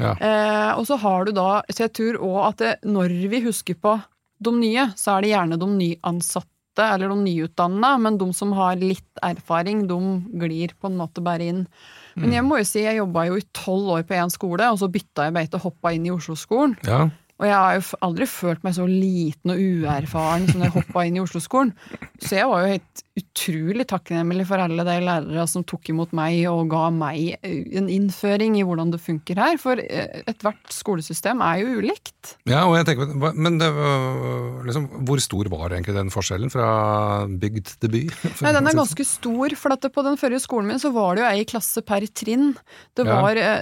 Ja. 0.00 0.14
Eh, 0.14 0.70
og 0.78 0.86
så 0.88 0.96
har 0.96 1.26
du 1.28 1.34
da 1.36 1.60
Så 1.68 1.82
jeg 1.82 1.92
tror 1.92 2.16
òg 2.24 2.38
at 2.46 2.62
det, 2.62 2.70
når 2.88 3.12
vi 3.28 3.42
husker 3.44 3.76
på 3.76 3.98
de 4.40 4.52
nye, 4.56 4.86
så 4.96 5.18
er 5.18 5.24
det 5.24 5.32
gjerne 5.34 5.58
de 5.60 5.68
nyansatte 5.74 6.49
eller 6.78 7.10
de 7.10 7.24
nyutdanna, 7.24 7.96
men 7.98 8.18
de 8.20 8.28
som 8.36 8.52
har 8.54 8.78
litt 8.78 9.22
erfaring, 9.26 9.86
de 9.90 9.98
glir 10.38 10.76
på 10.78 10.90
en 10.90 11.00
måte 11.00 11.24
bare 11.24 11.48
inn. 11.50 11.64
Men 12.14 12.34
jeg 12.34 12.44
må 12.46 12.60
jo 12.60 12.66
si, 12.68 12.84
jeg 12.84 13.00
jobba 13.00 13.26
jo 13.28 13.38
i 13.40 13.46
tolv 13.56 13.90
år 13.96 14.04
på 14.06 14.16
én 14.18 14.30
skole, 14.30 14.68
og 14.70 14.78
så 14.80 14.90
bytta 14.92 15.28
jeg 15.28 15.36
beite 15.36 15.58
og 15.58 15.70
hoppa 15.70 15.92
inn 15.96 16.06
i 16.06 16.14
Oslo-skolen. 16.14 16.76
Ja. 16.86 17.08
Og 17.40 17.46
jeg 17.48 17.56
har 17.56 17.76
jo 17.78 17.98
aldri 18.04 18.26
følt 18.28 18.64
meg 18.66 18.74
så 18.76 18.84
liten 18.84 19.54
og 19.54 19.60
uerfaren 19.60 20.44
som 20.50 20.60
da 20.60 20.68
jeg 20.68 20.74
hoppa 20.74 21.06
inn 21.08 21.16
i 21.16 21.22
Oslo-skolen. 21.22 21.70
Så 22.20 22.36
jeg 22.36 22.48
var 22.50 22.66
jo 22.66 22.74
helt 22.74 23.04
utrolig 23.20 23.86
takknemlig 23.88 24.44
for 24.48 24.60
alle 24.60 24.84
de 24.86 24.96
lærere 25.04 25.46
som 25.48 25.64
tok 25.66 25.88
imot 25.92 26.12
meg 26.16 26.42
og 26.50 26.68
ga 26.72 26.82
meg 26.92 27.38
eh, 27.40 27.62
en 27.80 27.88
innføring 27.92 28.58
i 28.58 28.64
hvordan 28.66 28.92
det 28.92 29.00
funker 29.02 29.40
her. 29.40 29.56
For 29.60 29.80
eh, 29.80 30.20
ethvert 30.28 30.68
skolesystem 30.74 31.40
er 31.44 31.62
jo 31.62 31.80
ulikt. 31.80 32.34
Ja, 32.50 32.66
og 32.68 32.76
jeg 32.76 32.90
tenker, 32.90 33.16
Men 33.32 33.56
det, 33.60 33.70
liksom, 34.68 34.90
hvor 35.08 35.24
stor 35.24 35.50
var 35.52 35.72
egentlig 35.72 35.96
den 35.96 36.12
forskjellen 36.12 36.52
fra 36.52 36.68
bygd 37.40 37.74
til 37.80 37.94
by? 37.96 38.04
Nei, 38.44 38.54
den 38.56 38.68
er 38.68 38.80
ganske 38.82 39.08
stor, 39.08 39.56
for 39.56 39.76
at 39.76 39.88
på 39.88 40.06
den 40.06 40.20
forrige 40.20 40.44
skolen 40.44 40.68
min 40.68 40.82
så 40.82 40.92
var 40.92 41.16
det 41.16 41.24
jo 41.24 41.32
ei 41.32 41.48
klasse 41.48 41.84
per 41.86 42.04
trinn. 42.12 42.52
Det 42.92 43.08
var 43.08 43.40
ja. 43.40 43.56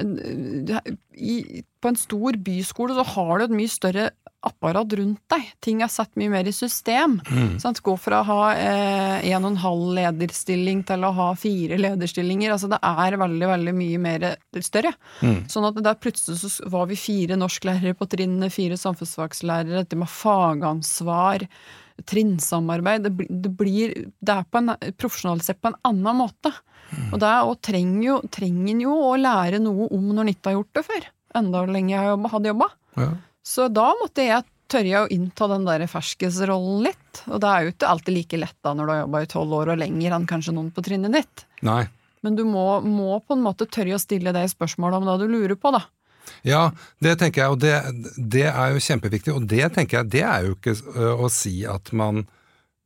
i, 1.15 1.63
På 1.83 1.93
en 1.93 1.99
stor 1.99 2.39
byskole 2.43 2.97
så 2.97 3.05
har 3.15 3.39
du 3.39 3.45
et 3.47 3.55
mye 3.55 3.71
større 3.71 4.09
apparat 4.47 4.93
rundt 4.99 5.21
deg. 5.33 5.47
Ting 5.65 5.81
er 5.83 5.91
satt 5.91 6.13
mye 6.19 6.31
mer 6.31 6.47
i 6.47 6.55
system. 6.55 7.17
Mm. 7.27 7.57
Sant? 7.63 7.81
Gå 7.85 7.95
fra 7.99 8.21
å 8.23 8.29
ha 8.29 8.43
eh, 8.55 9.27
en 9.33 9.43
og 9.45 9.51
en 9.53 9.61
halv 9.65 9.89
lederstilling 9.99 10.85
til 10.89 11.07
å 11.07 11.13
ha 11.17 11.29
fire 11.39 11.79
lederstillinger. 11.81 12.55
Altså 12.55 12.71
det 12.71 12.79
er 12.87 13.19
veldig, 13.19 13.49
veldig 13.53 13.75
mye 13.79 14.03
mer 14.05 14.29
større. 14.65 14.95
Mm. 15.23 15.43
Sånn 15.51 15.67
at 15.71 15.83
der 15.83 15.99
plutselig 15.99 16.39
så 16.45 16.71
var 16.71 16.89
vi 16.91 17.01
fire 17.01 17.39
norsklærere 17.41 17.99
på 17.99 18.09
trinnet, 18.11 18.55
fire 18.55 18.79
samfunnsfagslærere, 18.79 19.83
dette 19.83 19.99
med 19.99 20.11
fagansvar, 20.13 21.47
trinnsamarbeid. 22.09 23.09
Det, 23.09 23.29
det 23.29 23.55
blir 23.59 23.95
Det 24.23 24.39
er 24.39 24.47
på 24.47 24.63
en, 24.63 24.75
profesjonalisert 24.99 25.63
på 25.63 25.73
en 25.73 25.81
annen 25.91 26.23
måte. 26.23 26.55
Og 27.11 27.19
det 27.21 27.29
er, 27.29 27.45
og 27.45 27.59
trenger 27.65 28.05
jo, 28.07 28.19
trenger 28.33 28.73
en 28.73 28.83
jo 28.87 28.99
å 29.11 29.15
lære 29.21 29.61
noe 29.61 29.91
om 29.93 30.13
når 30.13 30.25
en 30.25 30.37
ikke 30.37 30.53
har 30.53 30.61
gjort 30.61 30.79
det 30.79 30.85
før. 30.87 31.09
Enda 31.37 31.65
lenge 31.69 31.93
jeg 31.93 32.05
har 32.05 32.31
hadde 32.33 32.53
jobba. 32.53 32.71
Ja. 32.97 33.11
Så 33.45 33.69
da 33.73 33.91
måtte 34.01 34.25
jeg 34.25 34.47
tørre 34.69 35.05
å 35.05 35.11
innta 35.13 35.49
den 35.51 35.67
der 35.69 35.85
ferskesrollen 35.89 36.89
litt. 36.89 37.23
Og 37.27 37.41
det 37.43 37.51
er 37.51 37.65
jo 37.65 37.75
ikke 37.75 37.93
alltid 37.93 38.17
like 38.17 38.41
lett 38.41 38.59
da 38.65 38.75
når 38.77 38.89
du 38.89 38.93
har 38.93 39.05
jobba 39.05 39.23
i 39.25 39.31
tolv 39.33 39.55
år 39.61 39.73
og 39.75 39.81
lenger 39.83 40.17
enn 40.17 40.27
kanskje 40.29 40.57
noen 40.57 40.73
på 40.75 40.85
trinnet 40.85 41.15
ditt. 41.17 41.47
Nei. 41.67 41.85
Men 42.27 42.37
du 42.37 42.43
må, 42.49 42.67
må 42.85 43.21
på 43.23 43.37
en 43.37 43.45
måte 43.45 43.69
tørre 43.71 43.97
å 43.97 44.03
stille 44.03 44.35
deg 44.35 44.51
spørsmål 44.51 44.99
om 44.99 45.09
det 45.09 45.17
du 45.23 45.31
lurer 45.31 45.57
på, 45.59 45.73
da. 45.75 45.85
Ja, 46.45 46.71
det 47.03 47.15
tenker 47.23 47.45
jeg, 47.45 47.55
og 47.55 47.61
det, 47.63 47.75
det 48.19 48.49
er 48.51 48.75
jo 48.75 48.83
kjempeviktig. 48.85 49.35
Og 49.35 49.47
det 49.49 49.71
tenker 49.77 50.01
jeg, 50.01 50.11
det 50.13 50.25
er 50.29 50.49
jo 50.49 50.57
ikke 50.59 50.75
å 51.15 51.31
si 51.33 51.63
at 51.69 51.93
man 51.97 52.27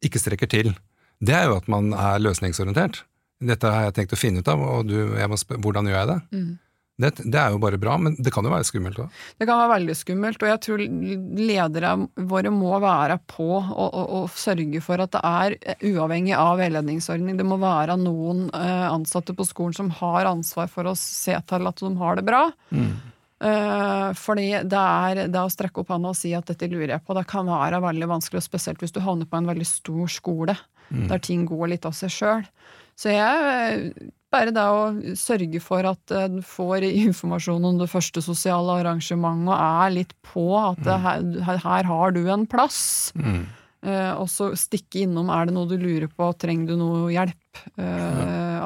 ikke 0.04 0.20
strekker 0.22 0.50
til. 0.50 0.74
Det 1.22 1.34
er 1.36 1.48
jo 1.50 1.56
at 1.58 1.68
man 1.70 1.92
er 1.94 2.22
løsningsorientert. 2.22 3.02
Dette 3.42 3.70
har 3.74 3.88
jeg 3.88 3.96
tenkt 3.96 4.14
å 4.14 4.20
finne 4.20 4.42
ut 4.42 4.50
av, 4.50 4.62
og 4.62 4.86
du, 4.86 4.96
jeg 5.18 5.30
må 5.30 5.38
spørre, 5.40 5.62
hvordan 5.64 5.90
gjør 5.90 5.98
jeg 5.98 6.10
det? 6.12 6.18
Mm. 6.38 6.52
Det? 7.00 7.12
Det 7.24 7.38
er 7.38 7.54
jo 7.54 7.60
bare 7.62 7.78
bra, 7.80 7.94
men 8.00 8.16
det 8.20 8.32
kan 8.34 8.44
jo 8.44 8.52
være 8.52 8.66
skummelt 8.68 8.98
òg. 9.00 9.20
Det 9.40 9.46
kan 9.48 9.60
være 9.60 9.72
veldig 9.74 9.96
skummelt, 9.96 10.42
og 10.42 10.50
jeg 10.50 10.60
tror 10.66 10.82
ledere 11.38 11.92
våre 12.32 12.52
må 12.54 12.72
være 12.82 13.16
på 13.30 13.48
og, 13.56 13.86
og, 13.88 14.12
og 14.18 14.34
sørge 14.36 14.82
for 14.84 15.02
at 15.04 15.14
det 15.14 15.22
er 15.28 15.56
eh, 15.60 15.86
uavhengig 15.92 16.34
av 16.36 16.60
veiledningsordning. 16.60 17.38
Det 17.40 17.46
må 17.48 17.58
være 17.62 17.96
noen 18.00 18.44
eh, 18.56 18.84
ansatte 18.90 19.34
på 19.36 19.46
skolen 19.48 19.76
som 19.78 19.88
har 20.02 20.28
ansvar 20.30 20.68
for 20.72 20.90
å 20.90 20.98
se 20.98 21.38
til 21.48 21.72
at 21.72 21.82
de 21.82 21.94
har 22.02 22.20
det 22.20 22.26
bra. 22.28 22.44
Eh, 23.42 24.10
fordi 24.18 24.50
det 24.60 24.82
er, 24.82 25.24
det 25.26 25.38
er 25.38 25.46
å 25.48 25.52
strekke 25.52 25.82
opp 25.82 25.90
hånda 25.94 26.12
og 26.12 26.18
si 26.18 26.34
at 26.36 26.52
dette 26.52 26.68
lurer 26.70 26.94
jeg 26.94 27.06
på, 27.06 27.16
det 27.18 27.24
kan 27.30 27.48
være 27.48 27.80
veldig 27.82 28.10
vanskelig, 28.12 28.44
og 28.44 28.50
spesielt 28.50 28.84
hvis 28.84 28.94
du 28.94 29.00
havner 29.02 29.26
på 29.26 29.40
en 29.40 29.50
veldig 29.50 29.66
stor 29.66 30.12
skole, 30.12 30.58
der 30.92 31.20
ting 31.24 31.46
går 31.48 31.70
litt 31.72 31.86
av 31.88 31.94
seg 31.96 32.12
sjøl. 32.12 32.42
Så 32.98 33.14
jeg 33.14 33.92
bare 34.32 34.52
da 34.54 34.66
å 34.72 34.84
sørge 35.18 35.60
for 35.62 35.86
at 35.88 36.14
eh, 36.14 36.28
du 36.32 36.40
får 36.46 36.86
informasjon 36.88 37.64
om 37.68 37.80
det 37.80 37.90
første 37.92 38.22
sosiale 38.24 38.78
arrangementet 38.80 39.52
og 39.52 39.58
er 39.58 39.96
litt 39.98 40.14
på 40.24 40.46
at 40.60 40.80
mm. 40.86 40.94
her, 41.04 41.58
her, 41.66 41.90
har 41.90 42.14
du 42.16 42.22
en 42.32 42.46
plass. 42.48 43.12
Mm. 43.18 43.44
Eh, 43.82 44.12
og 44.14 44.28
så 44.30 44.52
stikke 44.58 45.02
innom 45.04 45.30
er 45.34 45.48
det 45.48 45.56
noe 45.56 45.68
du 45.68 45.76
lurer 45.80 46.08
på, 46.08 46.30
trenger 46.38 46.72
du 46.72 46.80
noe 46.80 47.12
hjelp? 47.12 47.62
Eh, 47.76 48.58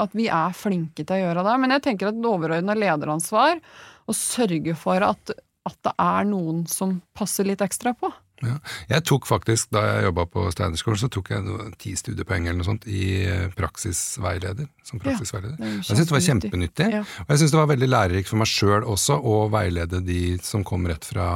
At 0.00 0.16
vi 0.16 0.30
er 0.30 0.56
flinke 0.56 1.04
til 1.04 1.16
å 1.16 1.22
gjøre 1.24 1.46
det. 1.46 1.56
Men 1.62 1.76
jeg 1.76 1.86
tenker 1.88 2.10
at 2.10 2.18
et 2.18 2.32
overordna 2.32 2.76
lederansvar 2.78 3.60
å 4.06 4.16
sørge 4.16 4.76
for 4.78 5.04
at, 5.04 5.34
at 5.68 5.78
det 5.86 5.94
er 6.00 6.28
noen 6.30 6.64
som 6.70 7.00
passer 7.16 7.48
litt 7.50 7.64
ekstra 7.64 7.92
på. 7.98 8.12
Ja. 8.40 8.56
Jeg 8.88 9.04
tok 9.08 9.26
faktisk, 9.28 9.68
da 9.74 9.82
jeg 9.84 10.06
jobba 10.08 10.24
på 10.32 10.46
Steinerskolen, 10.54 11.00
så 11.02 11.10
tok 11.12 11.30
jeg 11.34 11.58
ti 11.82 11.92
studiepoeng 11.98 12.48
eller 12.48 12.60
noe 12.62 12.68
sånt 12.68 12.86
i 12.88 13.02
eh, 13.26 13.48
praksisveileder. 13.56 14.68
Som 14.86 15.02
praksisveileder. 15.02 15.58
er 15.60 15.74
jeg 15.76 15.84
syntes 15.90 16.08
det 16.08 16.16
var 16.16 16.24
kjempenyttig. 16.26 16.88
Ja. 16.96 17.02
Og 17.26 17.34
jeg 17.34 17.42
syntes 17.42 17.54
det 17.54 17.60
var 17.60 17.70
veldig 17.74 17.90
lærerikt 17.90 18.32
for 18.32 18.40
meg 18.40 18.50
sjøl 18.50 18.86
også 18.88 19.18
å 19.20 19.36
veilede 19.52 20.02
de 20.06 20.22
som 20.46 20.64
kom 20.66 20.88
rett 20.90 21.04
fra, 21.06 21.28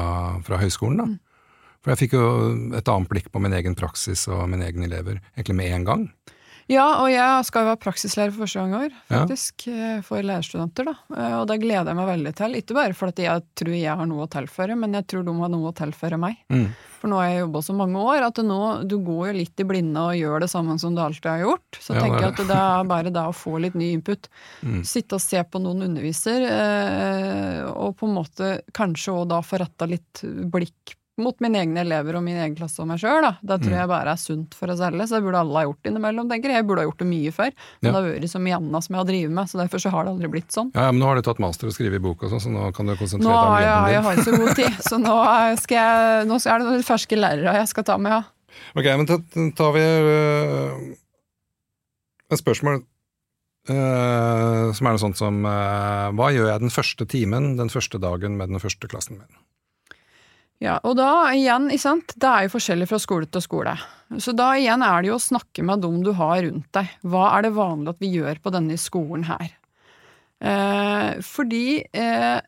fra 0.47 0.61
høyskolen. 0.63 1.15
Mm. 1.15 1.21
For 1.85 1.93
jeg 1.93 2.07
fikk 2.07 2.17
jo 2.17 2.27
et 2.79 2.89
annet 2.89 3.11
blikk 3.11 3.29
på 3.33 3.43
min 3.45 3.53
egen 3.57 3.77
praksis 3.77 4.25
og 4.33 4.47
mine 4.49 4.65
egne 4.65 4.89
elever 4.89 5.21
egentlig 5.37 5.59
med 5.61 5.77
en 5.77 5.89
gang. 5.91 6.07
Ja, 6.71 6.85
og 7.03 7.11
jeg 7.13 7.45
skal 7.45 7.65
jo 7.65 7.69
være 7.73 7.81
praksislærer 7.83 8.33
for 8.33 8.45
første 8.47 8.63
gang 8.63 8.73
i 8.73 8.79
år, 8.87 8.95
faktisk. 9.11 9.67
Ja. 9.69 9.99
For 10.07 10.25
lærerstudenter, 10.25 10.89
da. 10.89 10.95
Eh, 11.13 11.37
Og 11.43 11.47
det 11.51 11.59
gleder 11.61 11.91
jeg 11.93 11.99
meg 11.99 12.09
veldig 12.09 12.33
til. 12.39 12.57
Ikke 12.57 12.77
bare 12.79 12.97
fordi 12.97 13.27
jeg 13.27 13.45
tror 13.61 13.75
jeg 13.77 13.99
har 14.01 14.09
noe 14.09 14.25
å 14.25 14.31
tilføre, 14.33 14.77
men 14.81 14.97
jeg 14.97 15.07
tror 15.13 15.27
de 15.27 15.35
har 15.43 15.53
noe 15.53 15.71
å 15.71 15.77
tilføre 15.77 16.19
meg. 16.21 16.39
Mm. 16.49 16.71
For 17.05 17.13
nå 17.13 17.19
har 17.21 17.29
jeg 17.29 17.43
jobba 17.43 17.61
så 17.67 17.75
mange 17.77 18.01
år 18.01 18.25
at 18.25 18.41
nå, 18.41 18.59
du 18.89 18.97
går 19.05 19.27
jo 19.29 19.37
litt 19.43 19.61
i 19.61 19.69
blinde 19.69 20.01
og 20.01 20.17
gjør 20.17 20.41
det 20.41 20.49
samme 20.55 20.79
som 20.81 20.95
du 20.97 21.03
alltid 21.05 21.29
har 21.29 21.43
gjort. 21.45 21.81
Så 21.85 21.93
Ja, 21.99 22.01
tenker 22.01 22.17
er 22.17 22.25
jeg 22.25 22.33
at 22.33 22.49
det 22.49 22.61
er 22.63 22.91
bare 22.95 23.13
det 23.13 23.27
å 23.29 23.37
få 23.37 23.59
litt 23.61 23.77
ny 23.77 23.91
input. 23.99 24.29
Mm. 24.65 24.81
Sitte 24.89 25.19
og 25.21 25.21
se 25.21 25.45
på 25.45 25.61
noen 25.61 25.85
underviser, 25.91 26.49
eh, 26.49 27.61
og 27.77 27.99
på 28.01 28.09
en 28.09 28.17
måte 28.17 28.55
kanskje 28.73 29.13
òg 29.21 29.29
da 29.35 29.43
få 29.45 29.61
retta 29.61 29.85
litt 29.91 30.25
blikk 30.49 30.97
mot 31.17 31.37
mine 31.45 31.61
egne 31.63 31.79
elever 31.85 32.17
og 32.19 32.25
min 32.27 32.37
egen 32.37 32.57
klasse 32.59 32.81
og 32.83 32.89
meg 32.91 32.99
sjøl. 32.99 33.23
Det 33.41 33.61
tror 33.63 33.71
Mm. 33.71 33.79
jeg 33.79 33.89
bare 33.89 34.11
er 34.13 34.17
sunt 34.19 34.55
for 34.59 34.67
oss 34.73 34.81
alle, 34.83 35.07
så 35.07 35.15
det 35.21 35.23
burde 35.23 35.39
alle 35.39 35.55
ha 35.61 35.65
gjort 35.69 35.87
innimellom, 35.87 36.29
tenker 36.29 36.51
jeg. 36.51 36.59
Jeg 36.59 36.67
burde 36.67 36.83
ha 36.83 36.89
gjort 36.91 36.99
det 36.99 37.07
mye 37.07 37.31
før, 37.31 37.51
men 37.55 37.87
Ja. 37.87 37.93
det 37.93 37.95
har 37.95 38.03
vært 38.21 38.31
så 38.35 38.41
mye 38.43 38.57
annet 38.59 38.83
som 38.85 38.95
jeg 38.95 38.99
har 38.99 39.09
drevet 39.13 39.31
med, 39.31 39.45
så 39.47 39.59
derfor 39.63 39.79
så 39.79 39.91
har 39.95 40.05
det 40.05 40.11
aldri 40.15 40.29
blitt 40.35 40.49
sånn. 40.51 40.73
Ja, 40.75 40.81
ja, 40.87 40.91
Men 40.93 41.01
nå 41.01 41.07
har 41.07 41.15
du 41.15 41.23
tatt 41.23 41.39
master 41.39 41.67
og 41.69 41.73
skrevet 41.75 42.03
bok 42.03 42.23
og 42.25 42.31
sånn, 42.31 42.41
så 42.43 42.51
nå 42.51 42.75
kan 42.75 42.87
du 42.87 42.97
konsentrere 42.97 43.31
Nå 43.31 43.31
deg 43.31 43.47
om 43.47 43.55
jeg, 43.55 43.69
jobben 43.71 43.93
jeg 43.93 43.95
din. 43.95 44.05
har 44.05 44.15
ikke 44.15 44.27
så 44.27 44.39
god 44.43 44.55
tid, 44.57 44.75
så 44.91 44.97
nå, 44.99 45.59
skal 45.63 45.77
jeg, 45.79 46.27
nå 46.27 46.35
er 46.35 46.59
det 46.59 46.67
noen 46.67 46.83
ferske 46.83 47.17
lærere 47.17 47.55
jeg 47.55 47.69
skal 47.69 47.85
ta 47.85 47.97
med, 47.99 48.11
ja. 48.11 48.23
Ok, 48.75 48.85
men 48.85 49.07
da 49.07 49.17
tar 49.55 49.73
vi 49.75 49.81
øh, 49.83 50.95
et 52.31 52.39
spørsmål 52.39 52.83
øh, 53.71 54.73
som 54.75 54.87
er 54.87 54.95
noe 54.95 55.03
sånt 55.03 55.17
som 55.19 55.45
øh, 55.47 56.11
Hva 56.15 56.29
gjør 56.35 56.51
jeg 56.53 56.61
den 56.61 56.71
første 56.75 57.07
timen, 57.07 57.57
den 57.57 57.71
første 57.73 57.99
dagen 58.03 58.37
med 58.37 58.49
den 58.51 58.61
første 58.63 58.89
klassen 58.91 59.19
min? 59.19 59.41
Ja, 60.63 60.79
og 60.87 60.95
da 60.97 61.33
igjen, 61.35 61.67
ikke 61.73 61.83
sant, 61.83 62.15
det 62.21 62.31
er 62.31 62.47
jo 62.47 62.55
forskjellig 62.55 62.87
fra 62.89 63.01
skole 63.03 63.29
til 63.29 63.43
skole. 63.45 63.75
Så 64.23 64.33
da 64.37 64.53
igjen 64.59 64.85
er 64.87 65.03
det 65.03 65.11
jo 65.11 65.19
å 65.19 65.23
snakke 65.23 65.65
med 65.67 65.83
dem 65.83 65.99
du 66.05 66.13
har 66.17 66.43
rundt 66.47 66.71
deg. 66.77 66.93
Hva 67.03 67.27
er 67.35 67.47
det 67.47 67.55
vanlig 67.57 67.95
at 67.95 68.03
vi 68.03 68.13
gjør 68.15 68.41
på 68.45 68.53
denne 68.55 68.79
skolen 68.81 69.27
her? 69.29 69.55
Eh, 70.45 71.11
fordi 71.25 71.67
eh, 71.97 72.39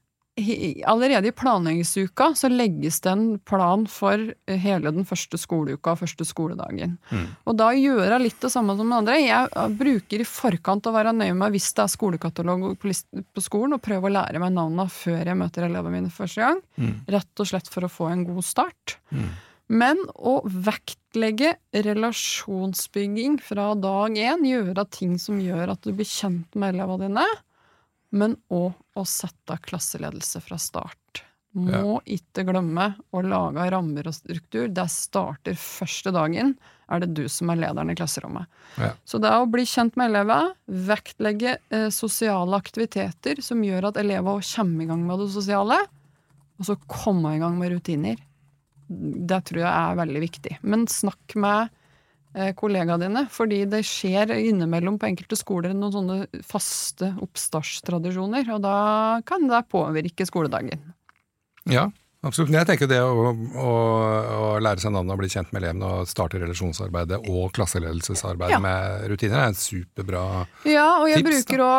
allerede 0.84 1.28
i 1.28 1.32
planleggingsuka 1.32 2.34
så 2.34 2.48
legges 2.48 3.00
det 3.00 3.10
en 3.10 3.38
plan 3.38 3.86
for 3.88 4.20
hele 4.46 4.92
den 4.92 5.06
første 5.08 5.38
skoleuka 5.40 5.94
og 5.94 6.02
første 6.02 6.26
skoledagen. 6.28 6.98
Mm. 7.08 7.24
Og 7.48 7.56
da 7.56 7.70
gjøre 7.72 8.20
litt 8.20 8.38
det 8.42 8.50
samme 8.52 8.76
som 8.76 8.92
andre. 8.92 9.16
Jeg 9.22 9.48
eh, 9.48 9.72
bruker 9.80 10.20
i 10.20 10.28
forkant 10.28 10.90
å 10.90 10.94
være 10.96 11.14
nøye 11.16 11.36
med 11.36 11.56
hvis 11.56 11.70
det 11.76 11.86
er 11.86 11.94
skolekatalog 11.94 12.68
på, 12.82 12.92
på 12.92 13.44
skolen, 13.44 13.78
og 13.78 13.84
prøve 13.84 14.10
å 14.10 14.14
lære 14.18 14.42
meg 14.42 14.52
navnene 14.58 14.88
før 14.92 15.22
jeg 15.24 15.40
møter 15.40 15.68
elevene 15.70 16.02
mine 16.02 16.12
første 16.12 16.44
gang. 16.44 16.62
Mm. 16.76 16.94
Rett 17.16 17.44
og 17.44 17.52
slett 17.52 17.72
for 17.72 17.88
å 17.88 17.92
få 17.92 18.12
en 18.12 18.28
god 18.28 18.44
start. 18.44 18.98
Mm. 19.14 19.30
Men 19.66 19.98
å 20.14 20.38
vektlegge 20.44 21.56
relasjonsbygging 21.74 23.40
fra 23.42 23.72
dag 23.80 24.14
én, 24.14 24.44
gjøre 24.46 24.84
ting 24.92 25.16
som 25.18 25.40
gjør 25.42 25.72
at 25.72 25.82
du 25.82 25.90
blir 25.96 26.06
kjent 26.06 26.54
med 26.54 26.76
elevene 26.76 27.08
dine, 27.08 27.26
men 28.10 28.36
òg 28.52 28.74
å 28.96 29.04
sette 29.08 29.58
klasseledelse 29.66 30.42
fra 30.44 30.58
start. 30.60 31.24
Må 31.56 32.02
ikke 32.04 32.44
glemme 32.44 32.90
å 33.16 33.22
lage 33.24 33.64
rammer 33.72 34.08
og 34.10 34.12
struktur. 34.12 34.66
Det 34.68 34.84
starter 34.92 35.56
første 35.56 36.12
dagen, 36.12 36.52
er 36.92 37.00
det 37.02 37.14
du 37.16 37.24
som 37.32 37.48
er 37.50 37.62
lederen 37.62 37.90
i 37.90 37.96
klasserommet. 37.96 38.44
Ja. 38.76 38.90
Så 39.08 39.18
det 39.22 39.30
er 39.30 39.40
å 39.40 39.48
bli 39.48 39.64
kjent 39.66 39.96
med 39.96 40.12
elever, 40.12 40.52
vektlegge 40.66 41.56
eh, 41.72 41.88
sosiale 41.94 42.60
aktiviteter 42.60 43.40
som 43.42 43.64
gjør 43.64 43.88
at 43.88 44.00
elever 44.02 44.36
også 44.36 44.62
kommer 44.62 44.84
i 44.84 44.90
gang 44.90 45.06
med 45.08 45.24
det 45.24 45.30
sosiale, 45.32 45.80
og 46.60 46.68
så 46.68 46.76
komme 46.84 47.34
i 47.34 47.40
gang 47.40 47.56
med 47.58 47.72
rutiner. 47.72 48.20
Det 48.86 49.40
tror 49.48 49.64
jeg 49.64 49.72
er 49.72 49.98
veldig 49.98 50.22
viktig. 50.22 50.54
Men 50.62 50.84
snakk 50.92 51.38
med 51.40 51.72
kollegaene 52.58 53.06
dine, 53.06 53.22
fordi 53.32 53.62
det 53.70 53.82
skjer 53.88 54.34
innimellom 54.36 54.98
på 55.00 55.08
enkelte 55.08 55.38
skoler 55.40 55.72
noen 55.76 55.94
sånne 55.94 56.42
faste 56.44 57.14
oppstartstradisjoner, 57.24 58.50
og 58.52 58.64
da 58.64 58.76
kan 59.28 59.48
det 59.48 59.62
påvirke 59.72 60.26
skoledagen. 60.28 60.82
Ja, 61.66 61.88
Absolutt. 62.26 62.50
Jeg 62.52 62.66
tenker 62.68 62.88
det 62.90 62.98
å, 63.02 63.30
å, 63.32 63.72
å 64.36 64.46
lære 64.62 64.82
seg 64.82 64.92
navnet 64.94 65.14
og 65.14 65.20
bli 65.20 65.28
kjent 65.30 65.52
med 65.54 65.62
elevene 65.62 65.90
og 66.00 66.08
starte 66.10 66.40
relasjonsarbeidet 66.42 67.20
og 67.30 67.52
klasseledelsesarbeidet 67.56 68.56
Ja. 68.56 68.60
med 68.62 69.06
rutiner 69.12 69.38
er 69.44 69.52
en 69.52 69.58
superbra 69.58 70.22
tips. 70.46 70.66
Ja, 70.74 70.86
og 71.00 71.08
jeg 71.10 71.22
Tips, 71.24 71.44
bruker 71.46 71.62
å, 71.64 71.70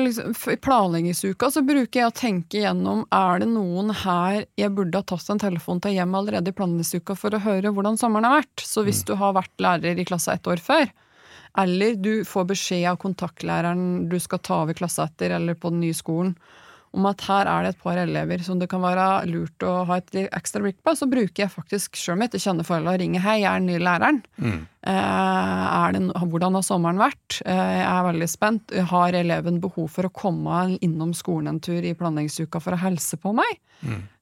liksom, 0.00 0.34
I 0.54 0.56
planleggingsuka 0.64 1.50
så 1.52 1.62
bruker 1.66 2.00
jeg 2.00 2.08
å 2.10 2.16
tenke 2.16 2.62
gjennom 2.64 3.04
er 3.12 3.44
det 3.44 3.50
noen 3.52 3.92
her 4.02 4.44
jeg 4.58 4.72
burde 4.76 5.02
ha 5.02 5.06
tatt 5.12 5.28
en 5.34 5.42
telefon 5.42 5.80
til 5.84 5.94
hjem 5.98 6.16
allerede 6.18 6.50
i 6.52 6.56
planleggingsuka 6.56 7.16
for 7.18 7.36
å 7.36 7.42
høre 7.44 7.74
hvordan 7.76 8.00
sommeren 8.00 8.24
har 8.30 8.40
vært. 8.40 8.64
Så 8.64 8.84
hvis 8.86 9.04
du 9.04 9.14
har 9.20 9.36
vært 9.36 9.52
lærer 9.60 10.00
i 10.00 10.06
klassa 10.08 10.34
ett 10.38 10.48
år 10.50 10.62
før, 10.64 10.88
eller 11.58 11.96
du 11.98 12.24
får 12.24 12.44
beskjed 12.52 12.86
av 12.92 12.98
kontaktlæreren 13.02 14.08
du 14.08 14.18
skal 14.22 14.38
ta 14.38 14.62
over 14.62 14.76
klassa 14.78 15.08
etter, 15.10 15.34
eller 15.34 15.56
på 15.58 15.72
den 15.72 15.80
nye 15.82 15.96
skolen, 15.98 16.36
om 16.96 17.06
at 17.06 17.22
her 17.28 17.46
er 17.46 17.64
det 17.64 17.72
et 17.74 17.82
par 17.84 17.98
elever 18.02 18.42
som 18.42 18.58
det 18.58 18.66
kan 18.70 18.82
være 18.82 19.06
lurt 19.30 19.66
å 19.66 19.84
ha 19.86 20.00
et 20.00 20.16
ekstra 20.26 20.62
blikk 20.64 20.80
på, 20.82 20.94
så 20.98 21.06
bruker 21.10 21.44
jeg 21.44 21.52
faktisk, 21.52 21.98
sjøl 21.98 22.18
mitt 22.18 22.34
til 22.34 22.42
kjenne 22.42 22.66
kjenner 22.66 22.94
og 22.94 23.00
ringe 23.00 23.22
'hei, 23.22 23.40
jeg 23.42 23.50
er 23.50 23.60
den 23.60 23.70
nye 23.70 23.84
læreren'. 23.86 24.22
Mm. 24.38 24.66
er 24.82 25.92
det, 25.92 26.00
hvordan 26.32 26.54
har 26.56 26.62
sommeren 26.62 26.98
vært? 26.98 27.42
Eh, 27.44 27.78
jeg 27.78 27.86
er 27.86 28.06
veldig 28.06 28.28
spent. 28.28 28.72
Har 28.90 29.12
eleven 29.12 29.60
behov 29.60 29.90
for 29.90 30.08
å 30.08 30.12
komme 30.12 30.78
innom 30.80 31.12
skolen 31.14 31.48
en 31.48 31.60
tur 31.60 31.84
i 31.84 31.94
planleggingsuka 31.94 32.60
for 32.60 32.72
å 32.72 32.80
helse 32.80 33.16
på 33.20 33.34
meg? 33.36 33.60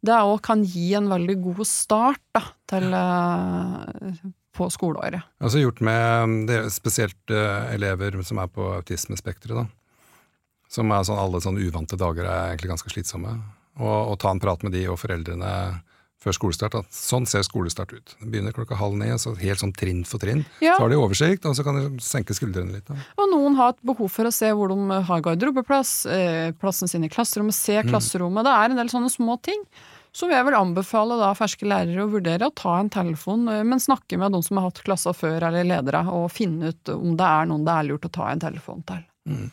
Det 0.05 0.15
òg 0.15 0.41
kan 0.47 0.63
gi 0.63 0.93
en 0.95 1.09
veldig 1.11 1.39
god 1.43 1.65
start 1.67 2.23
da, 2.35 2.43
til, 2.71 2.93
eh, 2.95 4.21
på 4.55 4.69
skoleåret. 4.71 5.23
Altså 5.43 5.63
gjort 5.63 5.81
med 5.81 6.47
det, 6.51 6.61
spesielt 6.75 7.31
eh, 7.31 7.75
elever 7.75 8.21
som 8.27 8.39
er 8.43 8.51
på 8.53 8.71
autismespekteret, 8.79 9.57
da. 9.57 9.67
Som 10.69 10.93
er 10.93 11.05
sånn, 11.09 11.21
alle 11.21 11.41
sånne 11.41 11.65
uvante 11.65 11.97
dager 11.97 12.27
er 12.29 12.53
egentlig 12.53 12.75
ganske 12.75 12.93
slitsomme. 12.93 13.39
Og, 13.79 13.99
og 14.13 14.17
ta 14.21 14.33
en 14.35 14.43
prat 14.43 14.65
med 14.67 14.75
de 14.75 14.85
og 14.91 14.99
foreldrene 15.01 15.53
før 16.23 16.35
skolestart. 16.35 16.77
At 16.79 16.95
sånn 16.95 17.27
ser 17.31 17.45
skolestart 17.47 17.95
ut. 17.95 18.15
Det 18.19 18.31
begynner 18.31 18.55
klokka 18.57 18.79
halv 18.79 18.99
ni, 18.99 19.11
så 19.23 19.35
helt 19.39 19.63
sånn 19.63 19.75
trinn 19.77 20.05
for 20.09 20.23
trinn. 20.23 20.45
Ja. 20.65 20.77
Så 20.77 20.85
har 20.85 20.93
de 20.93 21.01
oversikt, 21.01 21.47
og 21.49 21.57
så 21.57 21.65
kan 21.67 21.79
de 21.79 22.03
senke 22.05 22.37
skuldrene 22.37 22.75
litt. 22.75 22.89
Da. 22.89 22.99
Og 23.19 23.31
noen 23.33 23.59
har 23.59 23.75
et 23.75 23.85
behov 23.87 24.11
for 24.13 24.29
å 24.29 24.35
se 24.35 24.51
hvor 24.55 24.73
de 24.73 25.03
har 25.11 25.23
garderobeplass, 25.25 25.93
eh, 26.13 26.51
plassen 26.59 26.91
sin 26.91 27.07
i 27.07 27.13
klasserommet, 27.13 27.57
se 27.57 27.79
klasserommet. 27.87 28.47
Det 28.49 28.57
er 28.57 28.75
en 28.75 28.83
del 28.83 28.93
sånne 28.93 29.13
små 29.15 29.39
ting. 29.43 29.63
Så 30.13 30.27
vil 30.27 30.39
jeg 30.39 30.47
vel 30.49 30.57
anbefale 30.57 31.19
da 31.21 31.35
ferske 31.37 31.69
lærere 31.69 32.07
å 32.07 32.11
vurdere 32.11 32.49
å 32.49 32.55
ta 32.57 32.79
en 32.81 32.91
telefon, 32.91 33.47
eh, 33.53 33.63
men 33.63 33.79
snakke 33.79 34.19
med 34.19 34.33
noen 34.35 34.45
som 34.45 34.59
har 34.59 34.71
hatt 34.71 34.83
klasser 34.83 35.15
før, 35.15 35.51
eller 35.51 35.69
ledere, 35.69 36.03
og 36.11 36.33
finne 36.35 36.73
ut 36.73 36.95
om 36.97 37.15
det 37.15 37.29
er 37.29 37.47
noen 37.47 37.67
det 37.69 37.77
er 37.77 37.89
lurt 37.93 38.09
å 38.09 38.13
ta 38.13 38.33
en 38.33 38.43
telefon 38.43 38.83
til. 38.89 39.05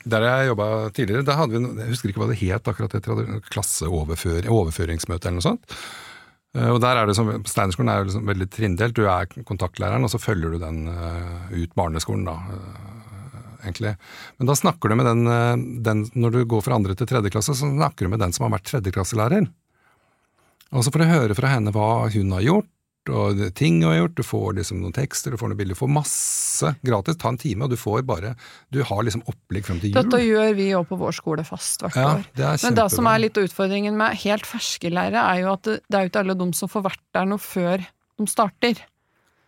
Der 0.06 0.24
jeg 0.24 0.50
jobba 0.52 0.68
tidligere, 0.96 1.26
da 1.28 1.36
hadde 1.40 1.60
vi, 1.60 1.70
jeg 1.82 1.92
husker 1.92 2.12
ikke 2.12 2.22
hva 2.24 2.32
det 2.32 2.42
het 2.42 2.68
akkurat 2.72 2.94
etter, 2.96 3.16
hadde 3.16 3.40
klasseoverføring, 3.52 5.00
eller 5.04 5.36
noe 5.36 5.44
sånt. 5.44 5.76
Eh, 6.56 6.70
Og 6.72 6.80
der 6.84 7.02
er 7.02 7.10
det 7.10 7.16
som, 7.18 7.32
Steinerskolen 7.44 7.92
er 7.92 8.06
liksom 8.08 8.30
veldig 8.30 8.48
trinndelt. 8.54 8.96
Du 8.96 9.06
er 9.12 9.28
kontaktlæreren, 9.48 10.06
og 10.08 10.14
så 10.14 10.22
følger 10.22 10.56
du 10.56 10.62
den 10.64 10.88
eh, 10.92 11.58
ut 11.64 11.76
barneskolen, 11.76 12.26
da. 12.28 12.38
eh, 12.56 13.60
egentlig. 13.66 13.96
Men 14.40 14.52
da 14.52 14.56
snakker 14.56 14.90
du 14.90 14.96
med 14.96 15.08
den, 15.10 15.82
den 15.84 16.06
Når 16.14 16.32
du 16.32 16.46
går 16.46 16.62
fra 16.62 16.76
andre 16.78 16.96
til 16.96 17.08
tredje 17.10 17.34
klasse, 17.34 17.56
så 17.58 17.68
snakker 17.68 18.06
du 18.06 18.14
med 18.14 18.22
den 18.24 18.34
som 18.36 18.46
har 18.48 18.56
vært 18.56 18.70
tredjeklasselærer. 18.70 19.50
Og 20.76 20.84
så 20.84 20.92
får 20.92 21.04
du 21.04 21.12
høre 21.12 21.36
fra 21.38 21.52
henne 21.56 21.72
hva 21.74 22.08
hun 22.14 22.32
har 22.36 22.46
gjort, 22.46 22.70
og 23.10 23.42
ting 23.58 23.80
du 23.82 23.88
har 23.88 23.98
gjort. 24.00 24.16
Du 24.18 24.24
får 24.26 24.56
liksom 24.60 24.80
noen 24.82 24.96
tekster, 24.96 25.32
du 25.36 25.38
får 25.42 25.52
noen 25.52 25.60
bilder. 25.60 25.78
Du 25.78 25.82
får 25.82 25.92
masse 25.94 26.72
gratis. 26.86 27.20
Ta 27.22 27.30
en 27.34 27.38
time, 27.42 27.66
og 27.68 27.74
du 27.74 27.78
får 27.80 28.02
bare 28.08 28.34
Du 28.74 28.82
har 28.84 29.04
liksom 29.06 29.24
opplegg 29.30 29.66
frem 29.68 29.80
til 29.84 29.92
jul. 29.92 30.00
Dette 30.02 30.22
gjør 30.24 30.56
vi 30.58 30.70
òg 30.78 30.88
på 30.90 30.98
vår 31.00 31.16
skole 31.20 31.46
fast 31.48 31.86
hvert 31.86 31.96
Ja, 32.00 32.16
år. 32.16 32.26
det 32.36 32.56
Men 32.64 32.76
det 32.82 32.90
som 32.92 33.08
er 33.12 33.20
litt 33.22 33.38
av 33.38 33.46
utfordringen 33.50 33.96
med 33.98 34.18
helt 34.24 34.46
ferske 34.50 34.90
lærere, 34.90 35.22
er 35.36 35.42
jo 35.44 35.54
at 35.54 35.64
det, 35.64 35.80
det 35.90 35.98
er 36.00 36.04
jo 36.08 36.14
ikke 36.14 36.26
alle 36.26 36.40
de 36.42 36.50
som 36.54 36.72
får 36.72 36.86
vært 36.90 37.04
der 37.14 37.26
noe 37.30 37.42
før 37.42 37.86
de 38.18 38.28
starter. 38.32 38.84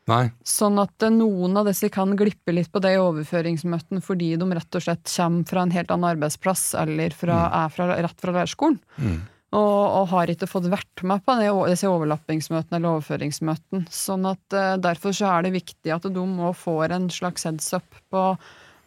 Nei. 0.08 0.30
Sånn 0.48 0.78
at 0.80 1.04
eh, 1.04 1.12
noen 1.12 1.58
av 1.60 1.66
disse 1.68 1.90
kan 1.92 2.14
glippe 2.16 2.54
litt 2.56 2.70
på 2.72 2.80
det 2.80 2.94
i 2.96 3.00
overføringsmøten 3.04 4.00
fordi 4.04 4.30
de 4.40 4.46
rett 4.56 4.78
og 4.80 4.86
slett 4.86 5.04
kommer 5.12 5.48
fra 5.50 5.66
en 5.66 5.74
helt 5.76 5.92
annen 5.92 6.12
arbeidsplass 6.14 6.70
eller 6.80 7.12
fra, 7.16 7.42
er 7.66 7.74
fra, 7.74 7.90
rett 8.00 8.22
fra 8.24 8.32
lærerskolen. 8.38 8.78
Mm. 9.04 9.18
Og, 9.58 9.82
og 10.02 10.06
har 10.12 10.30
ikke 10.30 10.50
fått 10.50 10.70
vært 10.70 11.04
med 11.08 11.24
på 11.26 11.38
det, 11.40 11.50
disse 11.72 11.90
overlappingsmøtene 11.90 12.78
eller 12.78 12.98
overføringsmøtene. 12.98 13.88
Sånn 13.94 14.28
at 14.30 14.56
uh, 14.56 14.76
Derfor 14.82 15.16
så 15.16 15.32
er 15.32 15.48
det 15.48 15.56
viktig 15.58 15.94
at 15.96 16.06
de 16.14 16.26
må 16.30 16.54
får 16.58 16.94
en 16.94 17.10
slags 17.14 17.48
heads 17.48 17.72
up 17.78 18.02
på 18.14 18.30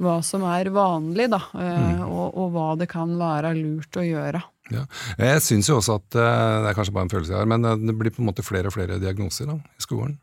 hva 0.00 0.14
som 0.24 0.46
er 0.48 0.70
vanlig, 0.72 1.26
da, 1.28 1.42
eh, 1.60 1.98
og, 2.06 2.30
og 2.40 2.54
hva 2.54 2.68
det 2.80 2.86
kan 2.88 3.10
være 3.20 3.50
lurt 3.58 3.98
å 4.00 4.04
gjøre. 4.06 4.40
Ja. 4.72 4.86
Jeg 5.20 5.42
syns 5.44 5.68
jo 5.68 5.76
også 5.76 5.98
at 5.98 6.16
uh, 6.16 6.62
Det 6.62 6.70
er 6.70 6.76
kanskje 6.78 6.94
bare 6.94 7.08
en 7.08 7.12
følelse 7.12 7.34
jeg 7.34 7.42
har, 7.42 7.50
men 7.50 7.66
det 7.84 7.96
blir 7.98 8.14
på 8.14 8.22
en 8.22 8.30
måte 8.30 8.46
flere 8.46 8.70
og 8.70 8.76
flere 8.78 9.00
diagnoser 9.02 9.50
da, 9.50 9.58
i 9.60 9.84
skolen. 9.84 10.16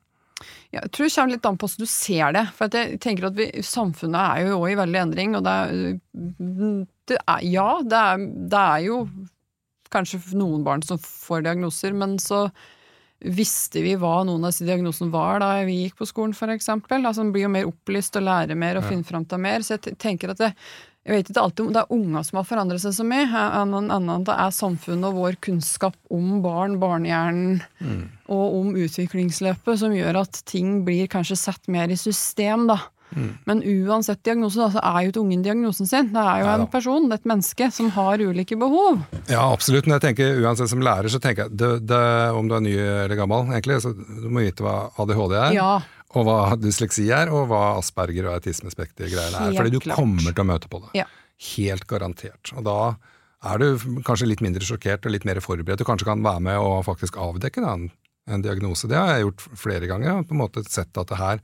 Ja, 0.74 0.82
jeg 0.84 0.92
tror 0.94 1.08
det 1.08 1.14
kommer 1.16 1.34
litt 1.34 1.48
an 1.50 1.58
på 1.58 1.70
hvordan 1.70 1.86
du 1.86 1.92
ser 1.92 2.36
det. 2.36 2.44
For 2.58 2.68
at 2.68 2.78
jeg 2.78 3.00
tenker 3.04 3.30
at 3.30 3.38
vi, 3.38 3.48
Samfunnet 3.66 4.20
er 4.20 4.50
jo 4.50 4.60
også 4.60 4.74
i 4.74 4.78
veldig 4.82 5.02
endring, 5.02 5.38
og 5.38 5.46
det 5.48 5.56
er, 5.56 5.98
det 7.12 7.20
er 7.22 7.48
Ja, 7.48 7.70
det 7.82 8.04
er, 8.12 8.28
det 8.54 8.64
er 8.64 8.86
jo 8.88 9.00
kanskje 9.94 10.20
noen 10.38 10.64
barn 10.66 10.84
som 10.86 10.98
får 11.02 11.44
diagnoser, 11.48 11.94
men 11.94 12.18
så 12.20 12.48
visste 13.20 13.82
vi 13.82 13.96
hva 13.98 14.20
noen 14.28 14.44
av 14.46 14.52
disse 14.52 14.66
diagnosene 14.68 15.10
var 15.10 15.40
da 15.42 15.64
vi 15.66 15.80
gikk 15.88 15.96
på 15.98 16.06
skolen, 16.06 16.36
f.eks. 16.38 16.68
Altså, 16.70 17.24
man 17.24 17.32
blir 17.34 17.48
jo 17.48 17.54
mer 17.56 17.66
opplyst 17.72 18.16
og 18.20 18.28
lærer 18.28 18.56
mer 18.56 18.78
og 18.78 18.84
Ja. 18.84 18.90
finner 18.92 19.04
fram 19.10 19.26
til 19.26 19.40
mer. 19.42 19.60
Så 19.66 19.80
jeg 19.80 19.98
tenker 19.98 20.30
at 20.30 20.38
det, 20.38 20.52
jeg 21.08 21.16
vet 21.16 21.30
ikke 21.32 21.42
alltid 21.42 21.66
om 21.66 21.74
det 21.74 21.82
er 21.82 21.96
unger 21.96 22.24
som 22.28 22.38
har 22.38 22.46
forandret 22.46 22.80
seg 22.84 22.94
så 22.94 23.06
mye, 23.08 23.26
enn 23.26 23.74
enn- 23.74 23.90
enn 23.96 24.10
at 24.20 24.26
det 24.26 24.36
er 24.38 24.52
samfunnet 24.54 25.06
og 25.10 25.16
vår 25.18 25.38
kunnskap 25.42 25.96
om 26.12 26.42
barn, 26.44 26.78
barnehjernen 26.80 27.62
og 28.30 28.54
om 28.60 28.76
utviklingsløpet 28.76 29.80
som 29.80 29.92
gjør 29.98 30.22
at 30.22 30.44
ting 30.46 30.84
blir 30.86 31.08
kanskje 31.08 31.38
satt 31.38 31.68
mer 31.68 31.88
i 31.90 31.96
system, 31.98 32.68
da. 32.68 32.78
Men 33.48 33.62
uansett 33.64 34.20
diagnose, 34.26 34.60
da, 34.60 34.68
så 34.74 34.82
er 34.84 35.06
jo 35.06 35.12
ikke 35.14 35.24
ungen 35.24 35.44
diagnosen 35.46 35.90
sin. 35.90 36.10
Det 36.14 36.22
er 36.22 36.42
jo 36.42 36.48
Neida. 36.48 36.64
en 36.66 36.72
person, 36.72 37.12
et 37.16 37.28
menneske, 37.30 37.70
som 37.74 37.90
har 37.96 38.22
ulike 38.22 38.58
behov. 38.60 39.04
Ja, 39.32 39.46
absolutt. 39.48 39.88
Men 39.88 39.98
jeg 39.98 40.10
tenker 40.10 40.42
uansett 40.44 40.72
som 40.72 40.84
lærer, 40.84 41.10
så 41.12 41.22
tenker 41.24 41.48
jeg 41.48 41.58
det, 41.58 41.72
det, 41.88 42.02
om 42.38 42.50
du 42.50 42.58
er 42.58 42.66
ny 42.66 42.74
eller 42.78 43.20
gammel, 43.20 43.48
egentlig, 43.54 43.80
så 43.86 43.94
du 43.96 44.28
må 44.30 44.44
vite 44.46 44.66
hva 44.66 44.90
ADHD 45.00 45.38
er. 45.38 45.56
Ja. 45.58 45.70
Og 46.16 46.28
hva 46.28 46.56
dysleksi 46.60 47.08
er, 47.12 47.32
og 47.34 47.50
hva 47.52 47.78
Asperger 47.78 48.30
og 48.30 48.38
autismespekter-greiene 48.40 49.48
er. 49.50 49.56
Fordi 49.58 49.74
du 49.74 49.80
klart. 49.84 50.00
kommer 50.00 50.32
til 50.32 50.44
å 50.44 50.50
møte 50.52 50.72
på 50.72 50.82
det. 50.86 50.92
Ja. 51.04 51.08
Helt 51.54 51.88
garantert. 51.90 52.52
Og 52.56 52.66
da 52.68 52.80
er 53.48 53.62
du 53.62 54.02
kanskje 54.08 54.30
litt 54.30 54.44
mindre 54.44 54.66
sjokkert 54.66 55.06
og 55.06 55.14
litt 55.14 55.28
mer 55.28 55.40
forberedt. 55.44 55.80
Du 55.80 55.88
kanskje 55.88 56.08
kan 56.10 56.24
være 56.26 56.44
med 56.48 56.60
og 56.60 56.86
faktisk 56.88 57.20
avdekke 57.22 57.64
da, 57.64 57.76
en, 57.78 57.90
en 58.28 58.46
diagnose. 58.46 58.90
Det 58.90 58.98
har 58.98 59.14
jeg 59.14 59.28
gjort 59.28 59.46
flere 59.64 59.90
ganger. 59.90 60.24
På 60.28 60.36
en 60.36 60.42
måte 60.42 60.64
sett 60.68 60.98
at 60.98 61.12
det 61.12 61.20
her 61.20 61.44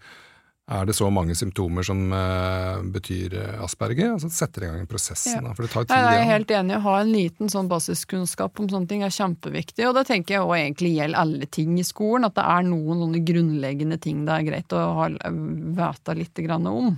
er 0.74 0.88
det 0.90 0.96
så 0.98 1.08
mange 1.14 1.36
symptomer 1.38 1.86
som 1.86 2.00
uh, 2.10 2.82
betyr 2.96 3.36
eh, 3.38 3.62
Asperger, 3.64 4.16
og 4.16 4.24
så 4.24 4.30
setter 4.34 4.66
i 4.66 4.72
gang 4.72 4.88
prosessen. 4.90 5.38
Ja. 5.38 5.44
Da, 5.46 5.54
for 5.54 5.68
det 5.68 5.72
tar 5.74 5.88
tid. 5.88 5.94
Jeg 5.96 6.20
er 6.22 6.30
helt 6.32 6.54
enig. 6.58 6.76
Å 6.80 6.84
ha 6.88 6.96
en 7.02 7.14
liten 7.14 7.52
sånn 7.52 7.70
basiskunnskap 7.72 8.60
om 8.62 8.70
sånne 8.72 8.90
ting 8.90 9.06
er 9.06 9.14
kjempeviktig. 9.14 9.86
Og 9.90 9.96
det 9.98 10.06
tenker 10.10 10.38
jeg 10.38 10.46
også 10.46 10.60
egentlig 10.60 10.94
gjelder 10.98 11.22
alle 11.22 11.50
ting 11.60 11.78
i 11.78 11.88
skolen. 11.88 12.28
At 12.30 12.38
det 12.40 12.46
er 12.56 12.68
noen 12.68 13.06
sånne 13.06 13.24
grunnleggende 13.28 14.00
ting 14.02 14.26
det 14.28 14.36
er 14.38 14.48
greit 14.50 14.76
å 14.76 14.84
ha, 15.00 15.10
vite 15.24 16.18
litt 16.20 16.44
grann 16.48 16.70
om. 16.72 16.94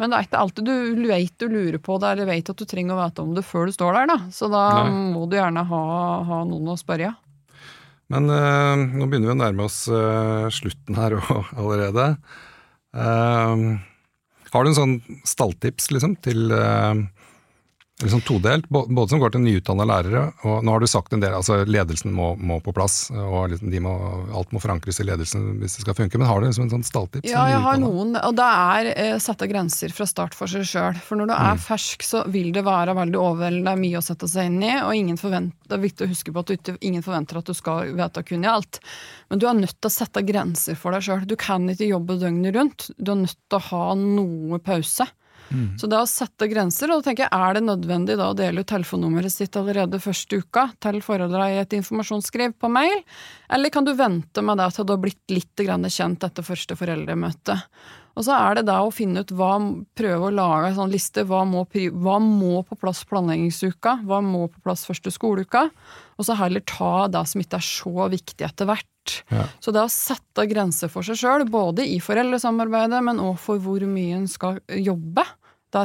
Men 0.00 0.10
det 0.10 0.16
er 0.16 0.28
ikke 0.30 0.40
alltid 0.40 0.68
du 0.70 1.08
vet 1.10 1.34
du 1.42 1.50
lurer 1.52 1.80
på 1.84 1.98
det, 2.00 2.14
eller 2.14 2.30
vet 2.30 2.50
at 2.50 2.60
du 2.60 2.64
trenger 2.68 2.96
å 2.96 3.02
vite 3.02 3.24
om 3.24 3.34
det 3.36 3.44
før 3.44 3.68
du 3.68 3.74
står 3.76 3.98
der. 3.98 4.12
da. 4.14 4.20
Så 4.32 4.48
da 4.52 4.66
Nei. 4.80 5.10
må 5.14 5.26
du 5.28 5.36
gjerne 5.36 5.66
ha, 5.68 5.82
ha 6.24 6.44
noen 6.48 6.72
å 6.72 6.78
spørre. 6.80 7.12
Men 8.10 8.26
eh, 8.34 8.86
nå 8.96 9.06
begynner 9.06 9.30
vi 9.30 9.36
å 9.36 9.40
nærme 9.44 9.66
oss 9.68 9.84
eh, 9.92 10.46
slutten 10.54 10.96
her 10.98 11.20
også, 11.20 11.44
allerede. 11.60 12.14
Eh, 12.96 13.64
har 14.50 14.64
du 14.64 14.70
en 14.70 14.78
sånn 14.78 14.96
stalltips 15.28 15.90
liksom, 15.94 16.16
til 16.24 16.50
eh, 16.54 16.94
liksom 18.00 18.20
todelt, 18.26 18.66
bå- 18.72 18.86
både 18.88 19.12
som 19.12 19.20
går 19.22 19.32
til 19.34 19.42
nyutdanna 19.44 19.84
lærere, 19.88 20.22
og 20.48 20.64
nå 20.64 20.72
har 20.74 20.80
du 20.82 20.88
sagt 20.90 21.12
en 21.16 21.20
del, 21.22 21.34
altså 21.36 21.60
ledelsen 21.68 22.12
må, 22.16 22.32
må 22.36 22.58
på 22.64 22.72
plass, 22.76 23.10
og 23.12 23.50
liksom 23.52 23.70
de 23.72 23.80
må, 23.84 23.92
alt 24.36 24.52
må 24.56 24.62
forankres 24.62 25.00
i 25.02 25.06
ledelsen 25.08 25.58
hvis 25.60 25.76
det 25.78 25.84
skal 25.84 25.96
funke, 25.98 26.18
men 26.20 26.28
har 26.30 26.40
du 26.40 26.48
liksom 26.48 26.66
en 26.66 26.72
sånn 26.76 26.86
stalltips? 26.86 27.28
Ja, 27.30 27.44
jeg 27.52 27.60
har 27.64 27.80
noen, 27.82 28.14
og 28.20 28.36
det 28.38 28.46
er 28.46 28.90
eh, 28.94 29.16
sette 29.22 29.48
grenser 29.50 29.92
fra 29.94 30.06
start 30.08 30.36
for 30.38 30.50
seg 30.50 30.64
sjøl. 30.68 30.98
For 31.04 31.20
når 31.20 31.30
du 31.30 31.36
er 31.36 31.60
fersk, 31.60 32.04
så 32.06 32.24
vil 32.32 32.50
det 32.56 32.64
være 32.66 32.96
veldig 32.98 33.20
overveldende, 33.20 33.68
det 33.70 33.76
er 33.76 33.82
mye 33.84 34.00
å 34.00 34.04
sette 34.04 34.28
seg 34.30 34.48
inn 34.50 34.60
i, 34.64 34.72
og 34.80 34.94
ingen 34.96 35.20
forventer, 35.20 35.56
det 35.70 35.76
er 35.78 35.84
viktig 35.84 36.06
å 36.06 36.10
huske 36.10 36.32
på 36.34 36.42
at 36.42 36.50
du 36.50 36.72
ingen 36.80 37.04
forventer 37.06 37.38
at 37.38 37.46
du 37.46 37.54
skal 37.54 37.92
vite 37.94 38.24
kun 38.26 38.44
i 38.46 38.50
alt. 38.50 38.80
Men 39.30 39.38
du 39.38 39.46
er 39.46 39.54
nødt 39.60 39.76
til 39.78 39.86
å 39.86 39.94
sette 39.94 40.24
grenser 40.26 40.74
for 40.78 40.90
deg 40.96 41.04
sjøl. 41.06 41.22
Du 41.30 41.36
kan 41.38 41.68
ikke 41.70 41.86
jobbe 41.86 42.16
døgnet 42.18 42.56
rundt. 42.56 42.88
Du 42.98 43.12
er 43.12 43.20
nødt 43.22 43.36
til 43.46 43.60
å 43.60 43.66
ha 43.68 43.84
noe 44.00 44.58
pause. 44.64 45.06
Så 45.80 45.88
det 45.90 45.98
å 45.98 46.08
sette 46.08 46.48
grenser, 46.50 46.90
og 46.90 47.00
da 47.00 47.08
tenker 47.08 47.26
jeg, 47.26 47.34
er 47.34 47.56
det 47.56 47.64
nødvendig 47.66 48.18
da 48.20 48.30
å 48.30 48.36
dele 48.38 48.62
ut 48.62 48.70
telefonnummeret 48.70 49.34
sitt 49.34 49.56
allerede 49.58 50.00
første 50.02 50.42
uka 50.42 50.68
til 50.82 51.00
foreldra 51.04 51.48
i 51.50 51.60
et 51.62 51.78
informasjonsskriv 51.78 52.54
på 52.60 52.70
mail, 52.72 53.02
eller 53.50 53.74
kan 53.74 53.86
du 53.86 53.94
vente 53.98 54.44
med 54.46 54.60
det 54.62 54.70
til 54.76 54.86
du 54.86 54.94
har 54.94 55.02
blitt 55.02 55.34
litt 55.34 55.64
grann 55.66 55.88
kjent 55.90 56.26
etter 56.26 56.46
første 56.46 56.78
foreldremøte? 56.78 57.58
Og 58.18 58.26
så 58.26 58.34
er 58.34 58.58
det 58.58 58.66
da 58.68 58.80
å 58.82 58.92
finne 58.92 59.22
ut 59.22 59.32
hva, 59.32 59.54
prøve 59.96 60.28
å 60.28 60.34
lage 60.34 60.70
en 60.70 60.78
sånn 60.80 60.92
liste. 60.92 61.22
Hva 61.28 61.44
må, 61.48 61.62
hva 61.70 62.18
må 62.20 62.62
på 62.66 62.76
plass 62.80 63.04
planleggingsuka? 63.08 64.00
Hva 64.04 64.18
må 64.24 64.46
på 64.50 64.62
plass 64.66 64.82
første 64.88 65.12
skoleuka? 65.14 65.68
Og 66.18 66.26
så 66.26 66.36
heller 66.36 66.64
ta 66.68 67.06
det 67.12 67.22
som 67.30 67.40
ikke 67.40 67.60
er 67.60 67.68
så 67.70 68.08
viktig 68.12 68.44
etter 68.44 68.68
hvert. 68.68 69.14
Ja. 69.32 69.46
Så 69.62 69.72
det 69.72 69.84
å 69.86 69.92
sette 69.92 70.44
grenser 70.50 70.90
for 70.92 71.06
seg 71.06 71.20
sjøl, 71.22 71.46
både 71.50 71.86
i 71.86 71.96
foreldresamarbeidet, 72.02 73.00
men 73.06 73.22
òg 73.22 73.38
for 73.40 73.62
hvor 73.62 73.86
mye 73.88 74.18
en 74.18 74.28
skal 74.30 74.60
jobbe, 74.68 75.24
det 75.74 75.84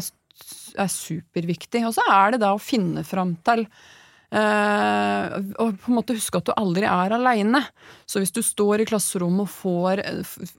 er 0.81 0.89
superviktig. 0.91 1.85
Og 1.87 1.93
så 1.95 2.05
er 2.11 2.35
det 2.35 2.43
da 2.43 2.55
å 2.55 2.61
finne 2.61 3.05
fram 3.07 3.37
til 3.45 3.67
Uh, 4.35 5.37
og 5.61 5.77
på 5.79 5.91
en 5.91 5.95
måte 5.99 6.15
huske 6.17 6.39
at 6.41 6.49
du 6.49 6.51
aldri 6.57 6.87
er 6.89 7.13
aleine. 7.15 7.61
Så 8.09 8.19
hvis 8.19 8.33
du 8.35 8.41
står 8.43 8.81
i 8.83 8.87
klasserommet 8.89 9.45
og 9.45 9.51
får, 9.53 10.01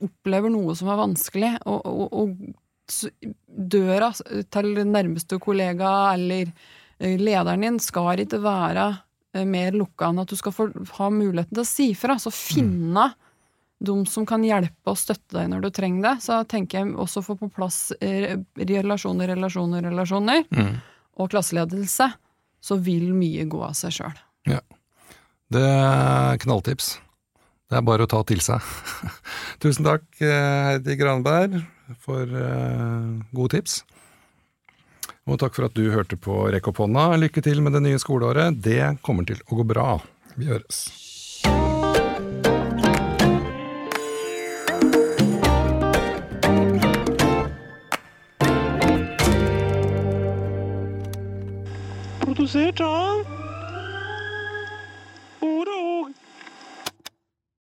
opplever 0.07 0.53
noe 0.55 0.73
som 0.79 0.89
er 0.89 1.01
vanskelig, 1.03 1.51
og, 1.69 1.83
og, 1.85 2.15
og 2.17 3.27
døra 3.47 4.13
til 4.55 4.71
nærmeste 4.87 5.41
kollega 5.43 5.91
eller 6.15 6.47
eh, 6.47 7.19
lederen 7.19 7.67
din 7.67 7.79
skal 7.83 8.23
ikke 8.23 8.41
være 8.45 8.87
eh, 9.35 9.45
mer 9.45 9.77
lukka 9.77 10.13
enn 10.13 10.23
at 10.23 10.31
du 10.31 10.39
skal 10.39 10.55
få 10.55 10.69
ha 11.01 11.11
muligheten 11.11 11.57
til 11.57 11.65
å 11.65 11.69
si 11.69 11.91
fra. 11.99 12.17
Så 12.23 12.33
finne 12.35 13.11
mm. 13.11 13.26
De 13.79 13.97
som 14.09 14.27
kan 14.29 14.45
hjelpe 14.45 14.93
og 14.93 14.99
støtte 14.99 15.37
deg 15.37 15.51
når 15.53 15.67
du 15.67 15.71
trenger 15.75 16.07
det. 16.09 16.15
Så 16.25 16.41
tenker 16.49 16.81
jeg 16.81 16.95
også 16.97 17.23
få 17.25 17.37
på 17.41 17.51
plass 17.53 17.91
relasjoner, 18.01 19.35
relasjoner, 19.35 19.85
relasjoner. 19.91 20.47
Mm. 20.55 20.77
Og 21.21 21.33
klasseledelse 21.33 22.11
så 22.67 22.79
vil 22.83 23.13
mye 23.17 23.47
gå 23.49 23.61
av 23.65 23.77
seg 23.79 23.95
sjøl. 23.99 24.23
Ja. 24.49 24.63
Det 25.53 25.63
er 25.63 26.41
knalltips. 26.43 26.97
Det 27.67 27.79
er 27.79 27.87
bare 27.87 28.07
å 28.07 28.11
ta 28.11 28.23
til 28.27 28.41
seg. 28.43 28.63
Tusen 29.63 29.87
takk, 29.87 30.07
eh, 30.23 30.71
Heidi 30.71 30.97
Granberg, 30.99 31.59
for 32.03 32.31
uh, 32.31 33.17
gode 33.35 33.57
tips. 33.57 33.81
Og 35.27 35.41
takk 35.43 35.57
for 35.59 35.67
at 35.67 35.75
du 35.75 35.89
hørte 35.91 36.19
på 36.19 36.45
Rekk 36.55 36.71
opp 36.71 36.85
hånda. 36.85 37.09
Lykke 37.19 37.43
til 37.43 37.63
med 37.65 37.75
det 37.75 37.83
nye 37.83 37.99
skoleåret. 38.03 38.61
Det 38.63 38.97
kommer 39.07 39.27
til 39.27 39.43
å 39.51 39.59
gå 39.59 39.67
bra. 39.67 39.97
Vi 40.39 40.47
høres. 40.51 41.06
Produsert 52.37 52.81
av 52.81 53.36